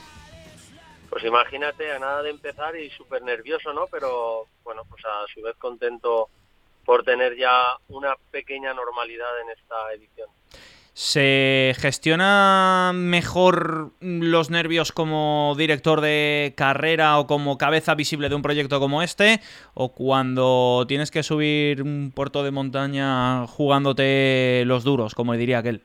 Pues 1.10 1.26
imagínate, 1.26 1.92
a 1.92 2.00
nada 2.00 2.22
de 2.22 2.30
empezar 2.30 2.74
y 2.78 2.90
súper 2.92 3.22
nervioso, 3.24 3.74
¿no? 3.74 3.88
Pero 3.92 4.48
bueno, 4.68 4.84
pues 4.90 5.02
a 5.06 5.26
su 5.34 5.42
vez 5.42 5.56
contento 5.56 6.28
por 6.84 7.04
tener 7.04 7.38
ya 7.38 7.64
una 7.88 8.16
pequeña 8.32 8.74
normalidad 8.74 9.30
en 9.42 9.50
esta 9.52 9.94
edición. 9.94 10.28
¿Se 10.92 11.74
gestiona 11.80 12.92
mejor 12.94 13.92
los 14.02 14.50
nervios 14.50 14.92
como 14.92 15.56
director 15.58 16.02
de 16.02 16.54
carrera 16.58 17.18
o 17.18 17.28
como 17.28 17.58
cabeza 17.58 17.96
visible 17.96 18.28
de 18.28 18.36
un 18.36 18.42
proyecto 18.42 18.82
como 18.82 19.02
este? 19.02 19.40
¿O 19.74 19.94
cuando 19.94 20.84
tienes 20.86 21.12
que 21.12 21.24
subir 21.24 21.82
un 21.82 22.12
puerto 22.14 22.44
de 22.44 22.52
montaña 22.52 23.48
jugándote 23.48 24.64
los 24.66 24.84
duros, 24.84 25.16
como 25.16 25.34
diría 25.34 25.60
aquel? 25.60 25.82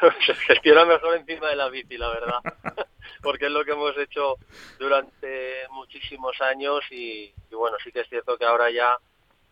Se 0.26 0.34
gestiona 0.34 0.86
mejor 0.86 1.16
encima 1.16 1.50
de 1.50 1.56
la 1.56 1.68
bici, 1.68 1.98
la 1.98 2.08
verdad. 2.08 2.86
Porque 3.22 3.46
es 3.46 3.50
lo 3.50 3.64
que 3.64 3.72
hemos 3.72 3.96
hecho 3.96 4.36
durante 4.78 5.68
muchísimos 5.70 6.40
años 6.40 6.80
y, 6.90 7.32
bueno, 7.50 7.76
sí 7.82 7.92
que 7.92 8.00
es 8.00 8.08
cierto 8.08 8.36
que 8.36 8.44
ahora 8.44 8.70
ya 8.70 8.98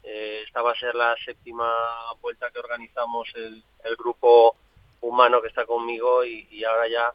eh, 0.03 0.43
esta 0.45 0.63
va 0.63 0.73
a 0.73 0.79
ser 0.79 0.95
la 0.95 1.15
séptima 1.25 1.73
vuelta 2.21 2.51
que 2.51 2.59
organizamos 2.59 3.29
el, 3.35 3.63
grupo 3.97 4.57
humano 5.01 5.41
que 5.43 5.49
está 5.49 5.65
conmigo 5.67 6.25
y, 6.25 6.65
ahora 6.65 6.89
ya 6.89 7.13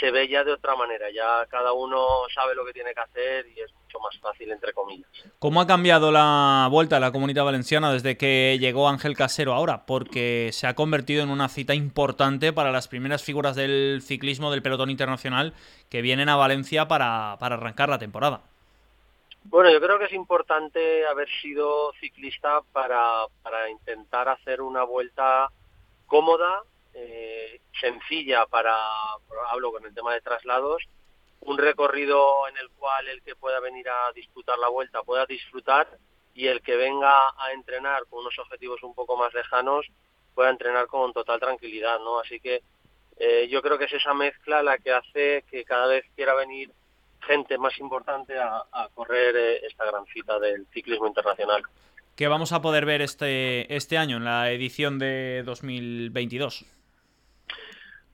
se 0.00 0.10
ve 0.10 0.28
ya 0.28 0.44
de 0.44 0.52
otra 0.52 0.74
manera, 0.76 1.06
ya 1.10 1.46
cada 1.48 1.72
uno 1.72 2.06
sabe 2.34 2.54
lo 2.54 2.64
que 2.64 2.72
tiene 2.72 2.92
que 2.92 3.00
hacer 3.00 3.46
y 3.48 3.60
es 3.60 3.72
mucho 3.72 4.00
más 4.00 4.18
fácil, 4.18 4.50
entre 4.50 4.72
comillas. 4.72 5.08
¿Cómo 5.38 5.60
ha 5.60 5.66
cambiado 5.66 6.10
la 6.10 6.68
vuelta 6.70 6.96
a 6.96 7.00
la 7.00 7.12
comunidad 7.12 7.44
valenciana 7.44 7.92
desde 7.92 8.16
que 8.16 8.58
llegó 8.60 8.88
Ángel 8.88 9.16
Casero 9.16 9.54
ahora? 9.54 9.86
Porque 9.86 10.50
se 10.52 10.66
ha 10.66 10.74
convertido 10.74 11.22
en 11.22 11.30
una 11.30 11.48
cita 11.48 11.74
importante 11.74 12.52
para 12.52 12.72
las 12.72 12.88
primeras 12.88 13.22
figuras 13.22 13.54
del 13.56 14.00
ciclismo 14.02 14.50
del 14.50 14.62
pelotón 14.62 14.90
internacional 14.90 15.54
que 15.88 16.02
vienen 16.02 16.28
a 16.28 16.36
Valencia 16.36 16.88
para 16.88 17.32
arrancar 17.34 17.88
la 17.88 17.98
temporada. 17.98 18.42
Bueno, 19.48 19.70
yo 19.70 19.80
creo 19.80 19.98
que 19.98 20.06
es 20.06 20.12
importante 20.12 21.06
haber 21.06 21.28
sido 21.40 21.92
ciclista 22.00 22.62
para, 22.72 23.26
para 23.42 23.70
intentar 23.70 24.28
hacer 24.28 24.60
una 24.60 24.82
vuelta 24.82 25.48
cómoda, 26.06 26.62
eh, 26.94 27.35
sencilla 27.80 28.46
para, 28.46 28.74
hablo 29.50 29.72
con 29.72 29.84
el 29.84 29.94
tema 29.94 30.14
de 30.14 30.20
traslados, 30.20 30.82
un 31.40 31.58
recorrido 31.58 32.48
en 32.48 32.56
el 32.56 32.70
cual 32.70 33.08
el 33.08 33.22
que 33.22 33.36
pueda 33.36 33.60
venir 33.60 33.88
a 33.88 34.12
disputar 34.12 34.58
la 34.58 34.68
vuelta 34.68 35.02
pueda 35.02 35.26
disfrutar 35.26 35.86
y 36.34 36.48
el 36.48 36.60
que 36.60 36.76
venga 36.76 37.18
a 37.38 37.52
entrenar 37.52 38.04
con 38.10 38.20
unos 38.20 38.38
objetivos 38.38 38.82
un 38.82 38.94
poco 38.94 39.16
más 39.16 39.32
lejanos 39.32 39.86
pueda 40.34 40.50
entrenar 40.50 40.86
con 40.86 41.12
total 41.12 41.40
tranquilidad, 41.40 41.98
¿no? 42.00 42.20
Así 42.20 42.40
que 42.40 42.62
eh, 43.18 43.48
yo 43.48 43.62
creo 43.62 43.78
que 43.78 43.86
es 43.86 43.92
esa 43.94 44.12
mezcla 44.12 44.62
la 44.62 44.76
que 44.76 44.92
hace 44.92 45.44
que 45.50 45.64
cada 45.64 45.86
vez 45.86 46.04
quiera 46.14 46.34
venir 46.34 46.70
gente 47.20 47.56
más 47.58 47.78
importante 47.78 48.38
a, 48.38 48.88
correr 48.94 49.34
eh, 49.36 49.66
esta 49.66 49.86
gran 49.86 50.04
cita 50.06 50.38
del 50.38 50.66
ciclismo 50.72 51.06
internacional. 51.06 51.62
¿Qué 52.14 52.28
vamos 52.28 52.52
a 52.52 52.62
poder 52.62 52.86
ver 52.86 53.02
este, 53.02 53.74
este 53.74 53.98
año 53.98 54.18
en 54.18 54.24
la 54.24 54.50
edición 54.50 54.98
de 54.98 55.42
2022? 55.44 56.64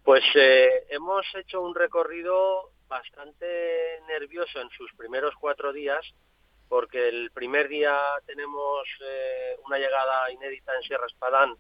Pues 0.05 0.25
eh, 0.35 0.87
hemos 0.89 1.25
hecho 1.35 1.61
un 1.61 1.75
recorrido 1.75 2.71
bastante 2.89 4.01
nervioso 4.09 4.61
en 4.61 4.69
sus 4.71 4.93
primeros 4.95 5.35
cuatro 5.41 5.73
días, 5.73 6.05
porque 6.69 7.09
el 7.09 7.31
primer 7.31 7.69
día 7.69 7.97
tenemos 8.27 8.89
eh, 9.01 9.57
una 9.65 9.79
llegada 9.79 10.31
inédita 10.33 10.75
en 10.75 10.83
Sierra 10.83 11.07
Espadán, 11.07 11.57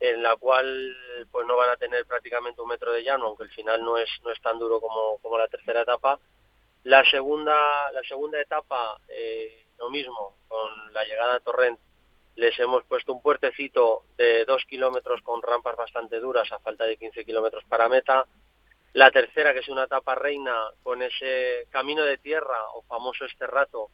en 0.00 0.22
la 0.22 0.36
cual 0.36 0.96
pues 1.30 1.46
no 1.46 1.56
van 1.56 1.70
a 1.70 1.76
tener 1.76 2.04
prácticamente 2.04 2.60
un 2.60 2.68
metro 2.68 2.92
de 2.92 3.04
llano, 3.04 3.26
aunque 3.26 3.44
el 3.44 3.50
final 3.50 3.84
no 3.84 3.96
es, 3.96 4.08
no 4.24 4.32
es 4.32 4.40
tan 4.40 4.58
duro 4.58 4.80
como, 4.80 5.18
como 5.18 5.38
la 5.38 5.48
tercera 5.48 5.82
etapa, 5.82 6.18
la 6.82 7.04
segunda, 7.08 7.92
la 7.92 8.02
segunda 8.02 8.40
etapa, 8.40 9.00
eh, 9.08 9.66
lo 9.78 9.88
mismo, 9.90 10.36
con 10.48 10.92
la 10.92 11.04
llegada 11.04 11.36
a 11.36 11.40
Torrent, 11.40 11.78
les 12.38 12.56
hemos 12.60 12.84
puesto 12.84 13.12
un 13.12 13.20
puertecito 13.20 14.04
de 14.16 14.44
dos 14.44 14.64
kilómetros 14.64 15.20
con 15.22 15.42
rampas 15.42 15.74
bastante 15.74 16.20
duras 16.20 16.50
a 16.52 16.60
falta 16.60 16.84
de 16.84 16.96
15 16.96 17.24
kilómetros 17.24 17.64
para 17.64 17.88
meta. 17.88 18.26
La 18.92 19.10
tercera, 19.10 19.52
que 19.52 19.58
es 19.58 19.68
una 19.68 19.84
etapa 19.84 20.14
reina, 20.14 20.54
con 20.84 21.02
ese 21.02 21.66
camino 21.70 22.04
de 22.04 22.16
tierra 22.18 22.56
o 22.74 22.82
famoso 22.82 23.24
este 23.24 23.44
rato, 23.48 23.90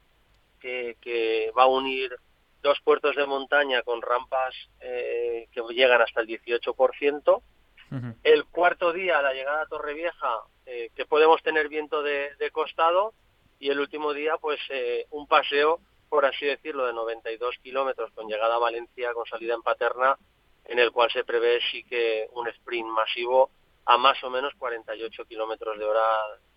que, 0.60 1.50
va 1.56 1.62
a 1.64 1.68
unir 1.68 2.14
dos 2.62 2.78
puertos 2.82 3.16
de 3.16 3.26
montaña 3.26 3.82
con 3.82 4.02
rampas 4.02 4.54
eh, 4.80 5.48
que 5.50 5.62
llegan 5.70 6.02
hasta 6.02 6.20
el 6.20 6.28
18%. 6.28 7.42
El 8.24 8.44
cuarto 8.46 8.92
día, 8.92 9.22
la 9.22 9.32
llegada 9.32 9.62
a 9.62 9.66
Torrevieja, 9.66 10.40
eh, 10.66 10.90
que 10.96 11.06
podemos 11.06 11.42
tener 11.42 11.68
viento 11.68 12.02
de, 12.02 12.50
costado 12.52 13.14
y 13.58 13.70
el 13.70 13.78
último 13.80 14.12
día 14.12 14.36
pues 14.38 14.58
eh, 14.68 15.06
un 15.10 15.28
paseo 15.28 15.80
por 16.14 16.26
así 16.26 16.46
decirlo 16.46 16.86
de 16.86 16.92
92 16.92 17.56
kilómetros 17.60 18.12
con 18.12 18.28
llegada 18.28 18.54
a 18.54 18.60
Valencia 18.60 19.12
con 19.14 19.26
salida 19.26 19.52
en 19.52 19.62
Paterna 19.62 20.16
en 20.64 20.78
el 20.78 20.92
cual 20.92 21.10
se 21.10 21.24
prevé 21.24 21.58
sí 21.72 21.82
que 21.82 22.28
un 22.34 22.46
sprint 22.46 22.86
masivo 22.86 23.50
a 23.84 23.98
más 23.98 24.22
o 24.22 24.30
menos 24.30 24.54
48 24.56 25.24
kilómetros 25.24 25.76
de 25.76 25.84
hora 25.84 26.06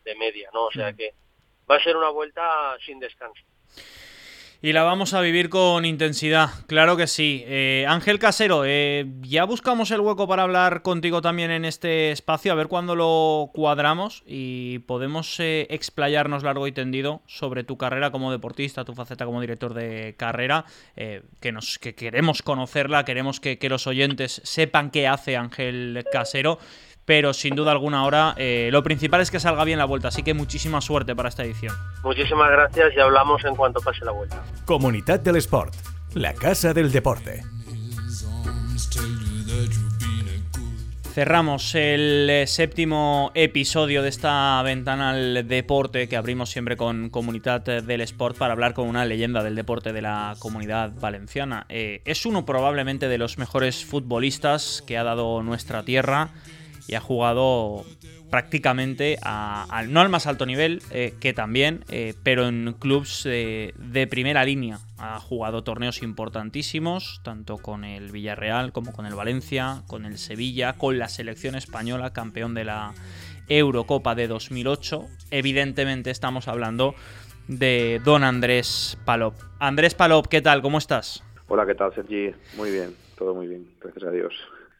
de 0.03 0.13
media 0.13 0.51
no 0.53 0.65
o 0.65 0.71
sea 0.71 0.93
que 0.93 1.15
va 1.67 1.77
a 1.77 1.83
ser 1.83 1.97
una 1.97 2.09
vuelta 2.09 2.77
sin 2.85 2.99
descanso 2.99 3.41
y 4.61 4.73
la 4.73 4.83
vamos 4.83 5.13
a 5.13 5.21
vivir 5.21 5.49
con 5.49 5.85
intensidad, 5.85 6.49
claro 6.65 6.97
que 6.97 7.05
sí. 7.07 7.43
Eh, 7.45 7.85
Ángel 7.87 8.17
Casero, 8.17 8.63
eh, 8.65 9.05
ya 9.21 9.43
buscamos 9.43 9.91
el 9.91 10.01
hueco 10.01 10.27
para 10.27 10.43
hablar 10.43 10.81
contigo 10.81 11.21
también 11.21 11.51
en 11.51 11.63
este 11.63 12.11
espacio, 12.11 12.51
a 12.51 12.55
ver 12.55 12.67
cuándo 12.67 12.95
lo 12.95 13.51
cuadramos 13.53 14.23
y 14.25 14.79
podemos 14.79 15.39
eh, 15.39 15.67
explayarnos 15.69 16.43
largo 16.43 16.67
y 16.67 16.71
tendido 16.71 17.21
sobre 17.27 17.63
tu 17.63 17.77
carrera 17.77 18.11
como 18.11 18.31
deportista, 18.31 18.83
tu 18.83 18.95
faceta 18.95 19.25
como 19.25 19.41
director 19.41 19.73
de 19.73 20.15
carrera, 20.17 20.65
que, 20.95 21.51
nos, 21.51 21.77
que 21.77 21.93
queremos 21.93 22.41
conocerla, 22.41 23.05
queremos 23.05 23.39
que, 23.39 23.59
que 23.59 23.69
los 23.69 23.85
oyentes 23.85 24.41
sepan 24.43 24.89
qué 24.89 25.07
hace 25.07 25.37
Ángel 25.37 26.03
Casero 26.11 26.57
pero 27.07 27.33
sin 27.33 27.55
duda 27.55 27.71
alguna 27.71 27.99
ahora 27.99 28.33
eh, 28.35 28.67
lo 28.69 28.83
principal 28.83 29.21
es 29.21 29.31
que 29.31 29.39
salga 29.39 29.63
bien 29.63 29.79
la 29.79 29.85
vuelta, 29.85 30.09
así 30.09 30.23
que 30.23 30.33
muchísima 30.33 30.81
suerte 30.81 31.15
para 31.15 31.29
esta 31.29 31.45
edición. 31.45 31.73
Muchísimas 32.03 32.51
gracias 32.51 32.93
y 32.97 32.99
hablamos 32.99 33.45
en 33.45 33.55
cuanto 33.55 33.79
pase 33.79 34.03
la 34.03 34.11
vuelta. 34.11 34.43
Comunidad 34.65 35.21
del 35.21 35.37
Sport, 35.37 35.73
la 36.15 36.33
casa 36.33 36.73
del 36.73 36.91
deporte. 36.91 37.43
Cerramos 41.13 41.75
el 41.75 42.29
eh, 42.29 42.45
séptimo 42.45 43.31
episodio 43.35 44.03
de 44.03 44.09
esta 44.09 44.61
ventana 44.63 45.11
al 45.11 45.47
deporte 45.47 46.09
que 46.09 46.17
abrimos 46.17 46.49
siempre 46.49 46.75
con 46.75 47.09
Comunidad 47.09 47.61
del 47.61 48.01
Sport 48.01 48.37
para 48.37 48.51
hablar 48.51 48.73
con 48.73 48.85
una 48.85 49.05
leyenda 49.05 49.43
del 49.43 49.55
deporte 49.55 49.93
de 49.93 50.01
la 50.01 50.35
comunidad 50.39 50.91
valenciana. 50.99 51.65
Eh, 51.69 52.01
es 52.03 52.25
uno 52.25 52.45
probablemente 52.45 53.07
de 53.07 53.17
los 53.17 53.37
mejores 53.37 53.85
futbolistas 53.85 54.83
que 54.85 54.97
ha 54.97 55.05
dado 55.05 55.41
nuestra 55.41 55.83
tierra 55.83 56.31
y 56.87 56.95
ha 56.95 57.01
jugado 57.01 57.85
prácticamente 58.29 59.17
no 59.23 59.99
al 60.01 60.09
más 60.09 60.27
alto 60.27 60.45
nivel, 60.45 60.81
eh, 60.91 61.13
que 61.19 61.33
también, 61.33 61.85
eh, 61.89 62.13
pero 62.23 62.47
en 62.47 62.73
clubes 62.79 63.23
de 63.23 64.07
primera 64.09 64.43
línea. 64.43 64.79
Ha 64.97 65.19
jugado 65.19 65.63
torneos 65.63 66.01
importantísimos, 66.01 67.21
tanto 67.23 67.57
con 67.57 67.83
el 67.83 68.11
Villarreal 68.11 68.71
como 68.71 68.93
con 68.93 69.05
el 69.05 69.15
Valencia, 69.15 69.83
con 69.87 70.05
el 70.05 70.17
Sevilla, 70.17 70.73
con 70.73 70.97
la 70.97 71.07
selección 71.07 71.55
española, 71.55 72.13
campeón 72.13 72.53
de 72.53 72.65
la 72.65 72.93
Eurocopa 73.47 74.15
de 74.15 74.27
2008. 74.27 75.05
Evidentemente 75.31 76.11
estamos 76.11 76.47
hablando 76.47 76.95
de 77.47 78.01
don 78.03 78.23
Andrés 78.23 78.97
Palop. 79.05 79.35
Andrés 79.59 79.95
Palop, 79.95 80.27
¿qué 80.27 80.41
tal? 80.41 80.61
¿Cómo 80.61 80.77
estás? 80.77 81.23
Hola, 81.47 81.65
¿qué 81.65 81.75
tal, 81.75 81.93
Sergi? 81.93 82.31
Muy 82.57 82.71
bien, 82.71 82.93
todo 83.17 83.33
muy 83.33 83.47
bien, 83.47 83.67
gracias 83.81 84.03
a 84.03 84.11
Dios. 84.11 84.33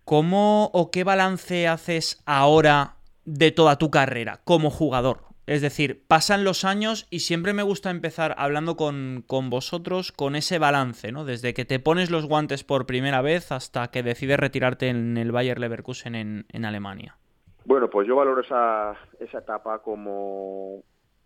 ¿Cómo 0.07 0.67
o 0.71 0.89
qué 0.89 1.03
balance 1.03 1.67
haces 1.67 2.23
ahora 2.25 2.95
de 3.25 3.51
toda 3.51 3.77
tu 3.77 3.91
carrera 3.91 4.39
como 4.45 4.69
jugador? 4.69 5.17
Es 5.47 5.61
decir, 5.61 6.01
pasan 6.07 6.45
los 6.45 6.63
años 6.63 7.07
y 7.09 7.19
siempre 7.19 7.51
me 7.51 7.61
gusta 7.61 7.89
empezar 7.89 8.33
hablando 8.37 8.77
con, 8.77 9.25
vosotros 9.27 10.13
con 10.13 10.37
ese 10.37 10.59
balance, 10.59 11.11
¿no? 11.11 11.25
Desde 11.25 11.53
que 11.53 11.65
te 11.65 11.81
pones 11.81 12.09
los 12.09 12.25
guantes 12.25 12.63
por 12.63 12.85
primera 12.85 13.21
vez 13.21 13.51
hasta 13.51 13.91
que 13.91 14.01
decides 14.01 14.39
retirarte 14.39 14.87
en 14.87 15.17
el 15.17 15.33
Bayer 15.33 15.59
Leverkusen 15.59 16.15
en, 16.15 16.45
en 16.53 16.63
Alemania. 16.63 17.17
Bueno, 17.65 17.89
pues 17.89 18.07
yo 18.07 18.15
valoro 18.15 18.39
esa, 18.39 18.95
esa 19.19 19.39
etapa 19.39 19.79
como, 19.79 20.83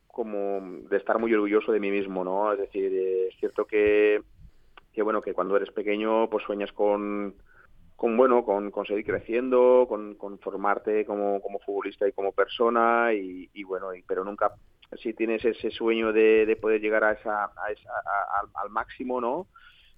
como 0.07 0.59
de 0.89 0.97
estar 0.97 1.19
muy 1.19 1.31
orgulloso 1.35 1.71
de 1.71 1.79
mí 1.79 1.91
mismo, 1.91 2.23
¿no? 2.23 2.51
Es 2.51 2.57
decir, 2.57 2.91
es 3.29 3.35
cierto 3.39 3.65
que, 3.65 4.23
que 4.91 5.03
bueno, 5.03 5.21
que 5.21 5.35
cuando 5.35 5.55
eres 5.55 5.69
pequeño 5.69 6.31
pues 6.31 6.43
sueñas 6.45 6.71
con 6.71 7.35
con 7.95 8.17
bueno 8.17 8.43
con, 8.43 8.71
seguir 8.85 9.05
creciendo 9.05 9.85
con, 9.87 10.39
formarte 10.39 11.05
como, 11.05 11.41
como, 11.41 11.59
futbolista 11.59 12.07
y 12.07 12.11
como 12.11 12.31
persona 12.31 13.13
y, 13.13 13.63
bueno 13.63 13.93
y, 13.93 14.01
pero 14.03 14.23
nunca 14.23 14.53
si 15.01 15.13
tienes 15.13 15.45
ese 15.45 15.71
sueño 15.71 16.11
de, 16.11 16.57
poder 16.59 16.81
llegar 16.81 17.03
a 17.03 17.13
esa, 17.13 17.45
al, 17.45 18.69
máximo 18.69 19.21
no 19.21 19.47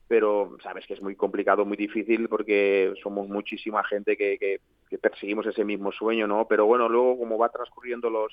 pero 0.08 0.58
sabes 0.62 0.86
que 0.86 0.94
es 0.94 1.02
muy 1.02 1.16
complicado 1.16 1.66
muy 1.66 1.78
difícil 1.78 2.28
porque 2.28 2.94
somos 3.02 3.28
muchísima 3.30 3.84
gente 3.84 4.18
que, 4.18 4.38
que, 4.38 4.60
perseguimos 4.98 5.48
ese 5.48 5.66
mismo 5.66 5.92
sueño 5.92 6.28
no 6.28 6.48
pero 6.48 6.66
bueno 6.66 6.88
luego 6.88 7.18
como 7.18 7.38
va 7.38 7.50
transcurriendo 7.50 8.12
los 8.12 8.32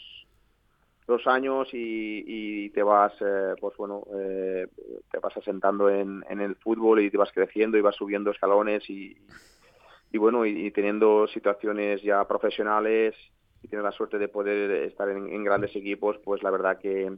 los 1.11 1.27
años 1.27 1.69
y, 1.73 2.71
te 2.71 2.83
vas 2.83 3.13
eh, 3.21 3.55
pues 3.61 3.77
bueno 3.77 4.05
eh, 4.17 4.67
te 5.11 5.19
vas 5.19 5.37
asentando 5.37 5.91
en, 5.91 6.25
en 6.31 6.41
el 6.41 6.55
fútbol 6.57 7.01
y 7.01 7.11
te 7.11 7.19
vas 7.19 7.33
creciendo 7.33 7.77
y 7.77 7.81
vas 7.81 7.97
subiendo 7.97 8.31
escalones 8.31 8.89
y, 8.89 9.17
y 10.13 10.19
bueno, 10.19 10.45
y, 10.45 10.71
teniendo 10.73 11.27
situaciones 11.29 12.03
ya 12.03 12.27
profesionales 12.27 13.15
y 13.63 13.69
tener 13.69 13.85
la 13.85 13.93
suerte 13.93 14.19
de 14.19 14.29
poder 14.29 14.71
estar 14.89 15.09
en, 15.09 15.45
grandes 15.45 15.75
equipos, 15.77 16.19
pues 16.25 16.43
la 16.43 16.51
verdad 16.51 16.79
que, 16.79 17.13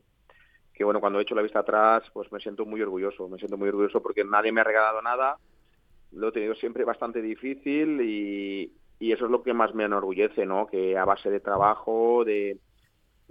que, 0.75 0.85
bueno, 0.85 1.01
cuando 1.01 1.19
he 1.19 1.23
hecho 1.23 1.35
la 1.35 1.43
vista 1.43 1.61
atrás, 1.61 2.03
pues 2.13 2.31
me 2.33 2.41
siento 2.41 2.67
muy 2.67 2.83
orgulloso, 2.83 3.29
me 3.29 3.39
siento 3.39 3.57
muy 3.57 3.69
orgulloso 3.69 4.03
porque 4.03 4.25
nadie 4.25 4.53
me 4.53 4.61
ha 4.61 4.65
regalado 4.65 5.01
nada, 5.01 5.39
lo 6.13 6.29
he 6.29 6.33
tenido 6.33 6.55
siempre 6.55 6.85
bastante 6.85 7.23
difícil 7.23 8.03
y, 8.03 8.73
y 8.99 9.13
eso 9.13 9.25
es 9.25 9.31
lo 9.31 9.43
que 9.43 9.55
más 9.55 9.75
me 9.75 9.85
enorgullece, 9.85 10.45
¿no? 10.45 10.67
Que 10.67 10.99
a 10.99 11.07
base 11.07 11.31
de 11.31 11.41
trabajo, 11.41 12.25
de, 12.27 12.59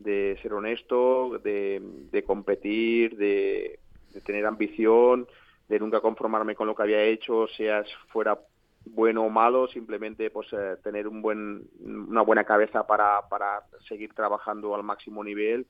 de 0.04 0.38
ser 0.42 0.54
honesto, 0.54 1.40
de, 1.44 1.82
de 2.12 2.24
competir, 2.24 3.18
de, 3.18 3.80
tener 4.26 4.46
ambición, 4.46 5.28
de 5.68 5.80
nunca 5.80 6.02
conformarme 6.02 6.56
con 6.56 6.68
lo 6.68 6.76
que 6.76 6.84
había 6.84 7.04
hecho, 7.04 7.48
seas 7.48 7.88
fuera 8.10 8.40
bueno 8.86 9.24
o 9.24 9.30
malo, 9.30 9.68
simplemente 9.68 10.30
pues 10.30 10.48
eh, 10.54 10.76
tener 10.84 11.08
un 11.08 11.22
buen, 11.22 11.64
una 11.84 12.22
buena 12.22 12.44
cabeza 12.44 12.86
para, 12.86 13.22
para 13.30 13.62
seguir 13.88 14.14
trabajando 14.14 14.76
al 14.76 14.84
máximo 14.84 15.24
nivel. 15.24 15.68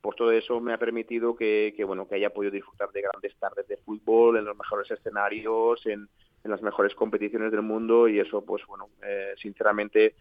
Pues 0.00 0.16
todo 0.16 0.32
eso 0.32 0.60
me 0.60 0.72
ha 0.72 0.78
permitido 0.78 1.36
que, 1.36 1.74
que, 1.76 1.84
bueno 1.84 2.08
que 2.08 2.14
haya 2.14 2.30
podido 2.30 2.52
disfrutar 2.52 2.90
de 2.92 3.02
grandes 3.02 3.36
tardes 3.36 3.68
de 3.68 3.76
fútbol 3.78 4.38
en 4.38 4.46
los 4.46 4.56
mejores 4.56 4.90
escenarios, 4.90 5.84
en, 5.86 6.08
en 6.44 6.50
las 6.50 6.62
mejores 6.62 6.94
competiciones 6.94 7.50
del 7.50 7.62
mundo 7.62 8.08
y 8.08 8.18
eso 8.18 8.42
pues 8.42 8.64
bueno 8.66 8.88
eh, 9.02 9.34
sinceramente 9.36 10.14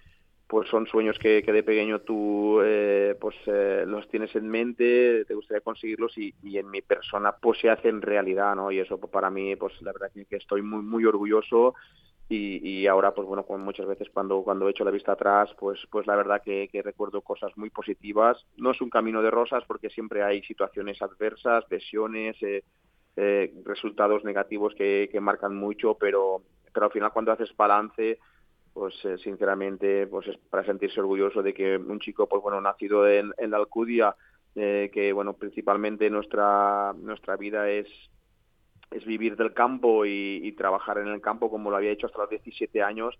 pues 0.49 0.67
son 0.67 0.87
sueños 0.87 1.19
que, 1.19 1.43
que 1.43 1.53
de 1.53 1.61
pequeño 1.61 1.99
tú 2.01 2.59
eh, 2.63 3.15
pues 3.21 3.35
los 3.45 4.09
tienes 4.09 4.35
en 4.35 4.49
mente, 4.49 5.23
te 5.25 5.35
gustaría 5.35 5.61
conseguirlos 5.61 6.17
y, 6.17 6.33
en 6.57 6.71
mi 6.71 6.81
persona 6.81 7.31
pues 7.33 7.59
se 7.59 7.69
hacen 7.69 8.01
realidad, 8.01 8.55
¿no? 8.55 8.71
Y 8.71 8.79
eso 8.79 8.99
pues, 8.99 9.11
para 9.11 9.29
mí 9.29 9.55
pues 9.55 9.79
la 9.81 9.93
verdad 9.93 10.11
que 10.11 10.35
estoy 10.35 10.63
muy 10.63 10.81
muy 10.81 11.05
orgulloso 11.05 11.75
y, 12.29 12.85
ahora 12.85 13.13
pues 13.13 13.27
bueno 13.27 13.43
muchas 13.57 13.87
veces 13.87 14.07
cuando 14.13 14.43
cuando 14.43 14.67
he 14.67 14.71
hecho 14.71 14.83
la 14.83 14.91
vista 14.91 15.13
atrás 15.13 15.49
pues 15.59 15.79
pues 15.89 16.05
la 16.05 16.15
verdad 16.15 16.41
que, 16.43 16.69
recuerdo 16.83 17.21
cosas 17.21 17.51
muy 17.57 17.71
positivas 17.71 18.45
no 18.57 18.71
es 18.71 18.81
un 18.81 18.89
camino 18.89 19.21
de 19.23 19.31
rosas 19.31 19.63
porque 19.67 19.89
siempre 19.89 20.23
hay 20.23 20.43
situaciones 20.43 21.01
adversas 21.01 21.65
lesiones 21.69 22.35
eh, 22.43 22.63
eh, 23.15 23.51
resultados 23.65 24.23
negativos 24.23 24.75
que, 24.75 25.09
marcan 25.19 25.55
mucho 25.55 25.95
pero 25.99 26.43
pero 26.71 26.85
al 26.85 26.91
final 26.91 27.11
cuando 27.11 27.31
haces 27.31 27.55
balance 27.57 28.19
pues 28.79 28.95
eh, 29.05 29.17
sinceramente 29.17 30.07
pues 30.07 30.27
es 30.27 30.37
para 30.49 30.65
sentirse 30.65 30.99
orgulloso 30.99 31.43
de 31.43 31.53
que 31.53 31.77
un 31.77 31.99
chico 31.99 32.27
pues 32.27 32.41
bueno 32.41 32.61
nacido 32.61 33.07
en, 33.07 33.33
en 33.37 33.51
la 33.51 33.57
Alcudia 33.57 34.15
que 34.55 35.13
bueno 35.13 35.33
principalmente 35.33 36.09
nuestra 36.09 36.93
nuestra 36.97 37.37
vida 37.37 37.69
es 37.69 37.87
es 38.91 39.05
vivir 39.05 39.35
del 39.35 39.53
campo 39.53 40.05
y, 40.05 40.51
trabajar 40.57 40.97
en 40.97 41.07
el 41.07 41.21
campo 41.21 41.49
como 41.49 41.69
lo 41.69 41.77
había 41.77 41.91
hecho 41.91 42.07
hasta 42.07 42.19
los 42.19 42.29
17 42.29 42.81
años, 42.81 43.17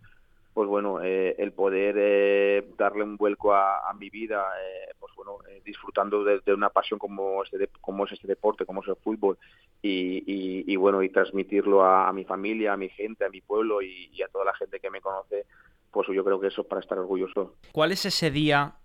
pues 0.53 0.67
bueno, 0.67 1.01
eh, 1.01 1.35
el 1.37 1.53
poder 1.53 1.95
eh, 1.97 2.69
darle 2.77 3.03
un 3.03 3.17
vuelco 3.17 3.53
a, 3.53 3.93
mi 3.97 4.09
vida, 4.09 4.45
eh, 4.61 4.93
pues 4.99 5.13
bueno, 5.15 5.37
disfrutando 5.63 6.23
de, 6.23 6.53
una 6.53 6.69
pasión 6.69 6.99
como, 6.99 7.43
este 7.43 7.69
como 7.79 8.05
es 8.05 8.13
este 8.13 8.27
deporte, 8.27 8.65
como 8.65 8.81
es 8.81 8.87
el 8.87 8.95
fútbol, 8.95 9.37
y, 9.81 10.75
bueno, 10.75 11.03
y 11.03 11.09
transmitirlo 11.09 11.83
a, 11.83 12.11
mi 12.13 12.25
familia, 12.25 12.73
a 12.73 12.77
mi 12.77 12.89
gente, 12.89 13.25
a 13.25 13.29
mi 13.29 13.41
pueblo 13.41 13.81
y, 13.81 14.09
y, 14.13 14.21
a 14.21 14.27
toda 14.27 14.45
la 14.45 14.53
gente 14.53 14.79
que 14.79 14.89
me 14.89 15.01
conoce, 15.01 15.45
pues 15.91 16.07
yo 16.09 16.23
creo 16.23 16.39
que 16.39 16.47
eso 16.47 16.61
es 16.61 16.67
para 16.67 16.81
estar 16.81 16.97
orgulloso. 16.97 17.55
¿Cuál 17.71 17.91
es 17.91 18.05
ese 18.05 18.31
día, 18.31 18.75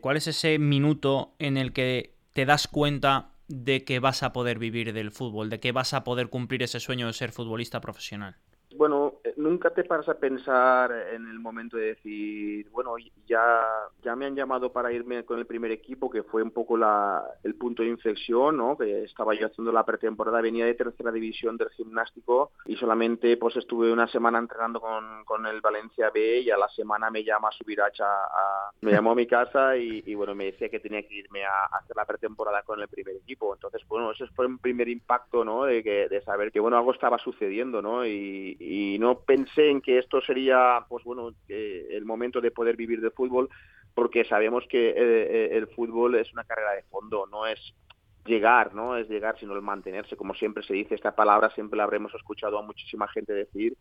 cuál 0.00 0.16
es 0.16 0.26
ese 0.26 0.58
minuto 0.58 1.34
en 1.38 1.56
el 1.56 1.72
que 1.72 2.14
te 2.32 2.44
das 2.44 2.68
cuenta 2.68 3.32
de 3.48 3.84
que 3.84 3.98
vas 3.98 4.22
a 4.22 4.32
poder 4.32 4.58
vivir 4.58 4.92
del 4.92 5.10
fútbol, 5.10 5.48
de 5.48 5.60
que 5.60 5.72
vas 5.72 5.94
a 5.94 6.04
poder 6.04 6.28
cumplir 6.28 6.62
ese 6.62 6.80
sueño 6.80 7.06
de 7.06 7.12
ser 7.12 7.32
futbolista 7.32 7.80
profesional? 7.80 8.36
Bueno, 8.78 9.14
eh, 9.24 9.34
nunca 9.36 9.70
te 9.70 9.82
paras 9.82 10.08
a 10.08 10.20
pensar 10.20 10.92
en 11.12 11.26
el 11.28 11.40
momento 11.40 11.76
de 11.76 11.96
decir, 11.96 12.70
bueno, 12.70 12.94
ya, 13.26 13.66
ya 14.04 14.14
me 14.14 14.24
han 14.24 14.36
llamado 14.36 14.70
para 14.70 14.92
irme 14.92 15.24
con 15.24 15.40
el 15.40 15.46
primer 15.46 15.72
equipo, 15.72 16.08
que 16.08 16.22
fue 16.22 16.44
un 16.44 16.52
poco 16.52 16.76
la, 16.76 17.24
el 17.42 17.56
punto 17.56 17.82
de 17.82 17.88
inflexión, 17.88 18.56
¿no? 18.56 18.78
Que 18.78 19.02
estaba 19.02 19.34
yo 19.34 19.48
haciendo 19.48 19.72
la 19.72 19.84
pretemporada, 19.84 20.40
venía 20.40 20.64
de 20.64 20.74
tercera 20.74 21.10
división 21.10 21.56
del 21.56 21.70
gimnástico 21.70 22.52
y 22.66 22.76
solamente 22.76 23.36
pues 23.36 23.56
estuve 23.56 23.92
una 23.92 24.06
semana 24.06 24.38
entrenando 24.38 24.80
con, 24.80 25.24
con 25.24 25.44
el 25.46 25.60
Valencia 25.60 26.10
B 26.14 26.42
y 26.42 26.50
a 26.52 26.56
la 26.56 26.68
semana 26.68 27.10
me 27.10 27.24
llama 27.24 27.50
Subiracha, 27.50 28.04
a, 28.06 28.70
me 28.80 28.92
llamó 28.92 29.10
a 29.10 29.16
mi 29.16 29.26
casa 29.26 29.76
y, 29.76 30.14
bueno, 30.14 30.36
me 30.36 30.44
decía 30.44 30.68
que 30.68 30.78
tenía 30.78 31.02
que 31.02 31.14
irme 31.14 31.44
a, 31.44 31.64
hacer 31.72 31.96
la 31.96 32.04
pretemporada 32.04 32.62
con 32.62 32.80
el 32.80 32.86
primer 32.86 33.16
equipo. 33.16 33.54
Entonces, 33.54 33.82
bueno, 33.88 34.12
ese 34.12 34.28
fue 34.28 34.46
un 34.46 34.58
primer 34.58 34.88
impacto, 34.88 35.44
¿no? 35.44 35.64
De, 35.64 35.82
que, 35.82 36.08
de 36.08 36.22
saber 36.22 36.52
que, 36.52 36.60
bueno, 36.60 36.76
algo 36.78 36.92
estaba 36.92 37.18
sucediendo, 37.18 37.82
¿no? 37.82 38.06
Y 38.06 38.67
no 38.98 39.20
pensé 39.20 39.70
en 39.70 39.80
que 39.80 39.98
esto 39.98 40.20
sería, 40.20 40.84
pues 40.88 41.04
bueno, 41.04 41.32
el 41.48 42.04
momento 42.04 42.40
de 42.40 42.50
poder 42.50 42.76
vivir 42.76 43.00
de 43.00 43.10
fútbol, 43.10 43.48
porque 43.94 44.24
sabemos 44.24 44.64
que 44.68 44.90
eh, 44.90 44.94
eh, 44.96 45.48
el 45.52 45.66
fútbol 45.68 46.14
es 46.14 46.32
una 46.32 46.44
carrera 46.44 46.72
de 46.72 46.84
fondo, 46.84 47.26
no 47.26 47.46
es 47.46 47.74
llegar, 48.26 48.74
no 48.74 48.96
es 48.96 49.08
llegar, 49.08 49.38
sino 49.38 49.54
el 49.54 49.62
mantenerse, 49.62 50.16
como 50.16 50.34
siempre 50.34 50.62
se 50.62 50.74
dice, 50.74 50.94
esta 50.94 51.16
palabra 51.16 51.50
siempre 51.50 51.76
la 51.76 51.84
habremos 51.84 52.14
escuchado 52.14 52.58
a 52.58 52.62
muchísima 52.62 53.08
gente 53.08 53.32
decir, 53.32 53.76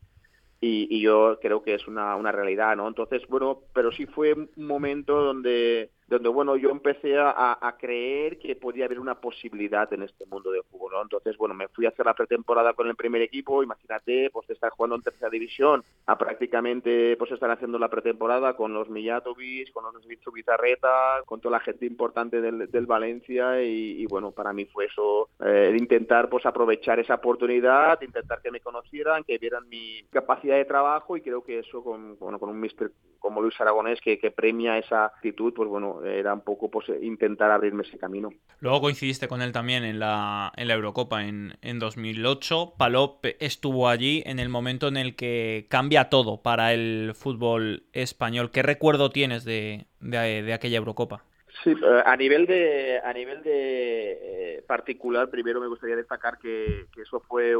y, 0.60 0.88
y 0.89 1.02
yo 1.02 1.38
creo 1.39 1.62
que 1.62 1.76
es 1.76 1.88
una, 1.88 2.15
una 2.15 2.32
realidad, 2.32 2.76
¿no? 2.76 2.88
Entonces, 2.88 3.28
bueno, 3.28 3.60
pero 3.73 3.91
sí 3.91 4.06
fue 4.08 4.34
un 4.34 4.50
momento 4.56 5.21
donde 5.21 5.91
donde 6.08 6.30
bueno 6.30 6.56
yo 6.56 6.70
empecé 6.70 7.17
a, 7.20 7.76
creer 7.78 8.39
que 8.39 8.56
podía 8.56 8.86
haber 8.86 9.00
una 9.00 9.20
posibilidad 9.20 9.91
en 9.93 10.04
este 10.04 10.26
mundo 10.26 10.52
del 10.52 10.63
fútbol 10.63 10.93
¿no? 10.93 11.02
entonces 11.02 11.38
bueno 11.38 11.54
me 11.54 11.67
fui 11.67 11.86
a 11.86 11.89
hacer 11.89 12.06
la 12.06 12.13
pretemporada 12.13 12.74
con 12.74 12.88
el 12.88 12.96
primer 12.96 13.22
equipo 13.22 13.62
imagínate 13.62 14.30
pues 14.32 14.50
estar 14.50 14.72
jugando 14.72 14.96
en 14.96 15.02
tercera 15.02 15.30
división 15.30 15.84
a 16.06 16.17
prácticamente 16.17 17.15
pues 17.17 17.32
estar 17.32 17.52
haciendo 17.52 17.78
la 17.78 17.89
pretemporada 17.89 18.56
con 18.56 18.74
los 18.74 18.89
Mijatovic 18.89 19.72
con 19.72 19.84
los 19.84 20.08
Bizarreta 20.34 21.24
con 21.26 21.41
toda 21.41 21.58
la 21.58 21.63
gente 21.63 21.86
importante 21.86 22.41
del, 22.41 22.86
Valencia 22.88 23.62
y, 23.62 24.06
bueno 24.06 24.32
para 24.32 24.54
mí 24.54 24.65
fue 24.65 24.86
eso 24.86 25.30
eh, 25.43 25.76
intentar 25.78 26.30
pues 26.30 26.46
aprovechar 26.46 27.00
esa 27.00 27.15
oportunidad 27.15 28.02
intentar 28.02 28.41
que 28.41 28.52
me 28.52 28.62
conocieran 28.62 29.24
que 29.24 29.38
vieran 29.38 29.67
mi 29.67 30.04
capacidad 30.10 30.56
de 30.56 30.65
trabajo 30.65 31.17
y 31.17 31.22
creo 31.22 31.43
que 31.43 31.60
eso 31.60 31.84
con 31.84 32.17
bueno 32.17 32.39
con 32.39 32.50
un 32.50 32.60
mister 32.60 32.91
como 33.20 33.41
Luis 33.41 33.60
Aragonés 33.60 34.00
que 34.00 34.17
premia 34.32 34.78
esa 34.78 35.06
actitud 35.06 35.54
pues 35.54 35.67
bueno 35.67 35.97
era 36.06 36.34
un 36.34 36.42
poco 36.42 36.70
pues, 36.70 36.88
intentar 37.02 37.52
abrirme 37.52 37.84
ese 37.84 37.98
camino. 37.98 38.30
Luego 38.60 38.82
coincidiste 38.82 39.28
con 39.28 39.42
él 39.42 39.52
también 39.52 39.84
en 39.84 40.00
la, 40.00 40.52
en 40.56 40.68
la 40.68 40.74
Eurocopa 40.74 41.24
en, 41.24 41.54
en 41.62 41.80
2008. 41.80 42.74
Palop 42.78 43.26
estuvo 43.40 43.88
allí 43.90 44.24
en 44.26 44.40
el 44.40 44.50
momento 44.50 44.88
en 44.88 44.98
el 44.98 45.16
que 45.16 45.68
cambia 45.70 46.10
todo 46.10 46.42
para 46.42 46.74
el 46.74 47.14
fútbol 47.16 47.84
español. 47.94 48.52
¿Qué 48.52 48.64
recuerdo 48.64 49.10
tienes 49.10 49.46
de, 49.46 49.88
de 50.00 50.54
aquella 50.54 50.78
Eurocopa? 50.78 51.24
Sí, 51.63 51.72
eh, 51.72 52.04
a 52.06 52.15
nivel 52.15 52.46
de 52.46 53.00
a 53.04 53.12
nivel 53.13 53.41
de 53.41 54.58
eh, 54.58 54.63
particular, 54.67 55.30
primero 55.30 55.60
me 55.60 55.67
gustaría 55.67 55.96
destacar 55.96 56.38
que, 56.38 56.88
eso 56.96 57.20
fue 57.22 57.56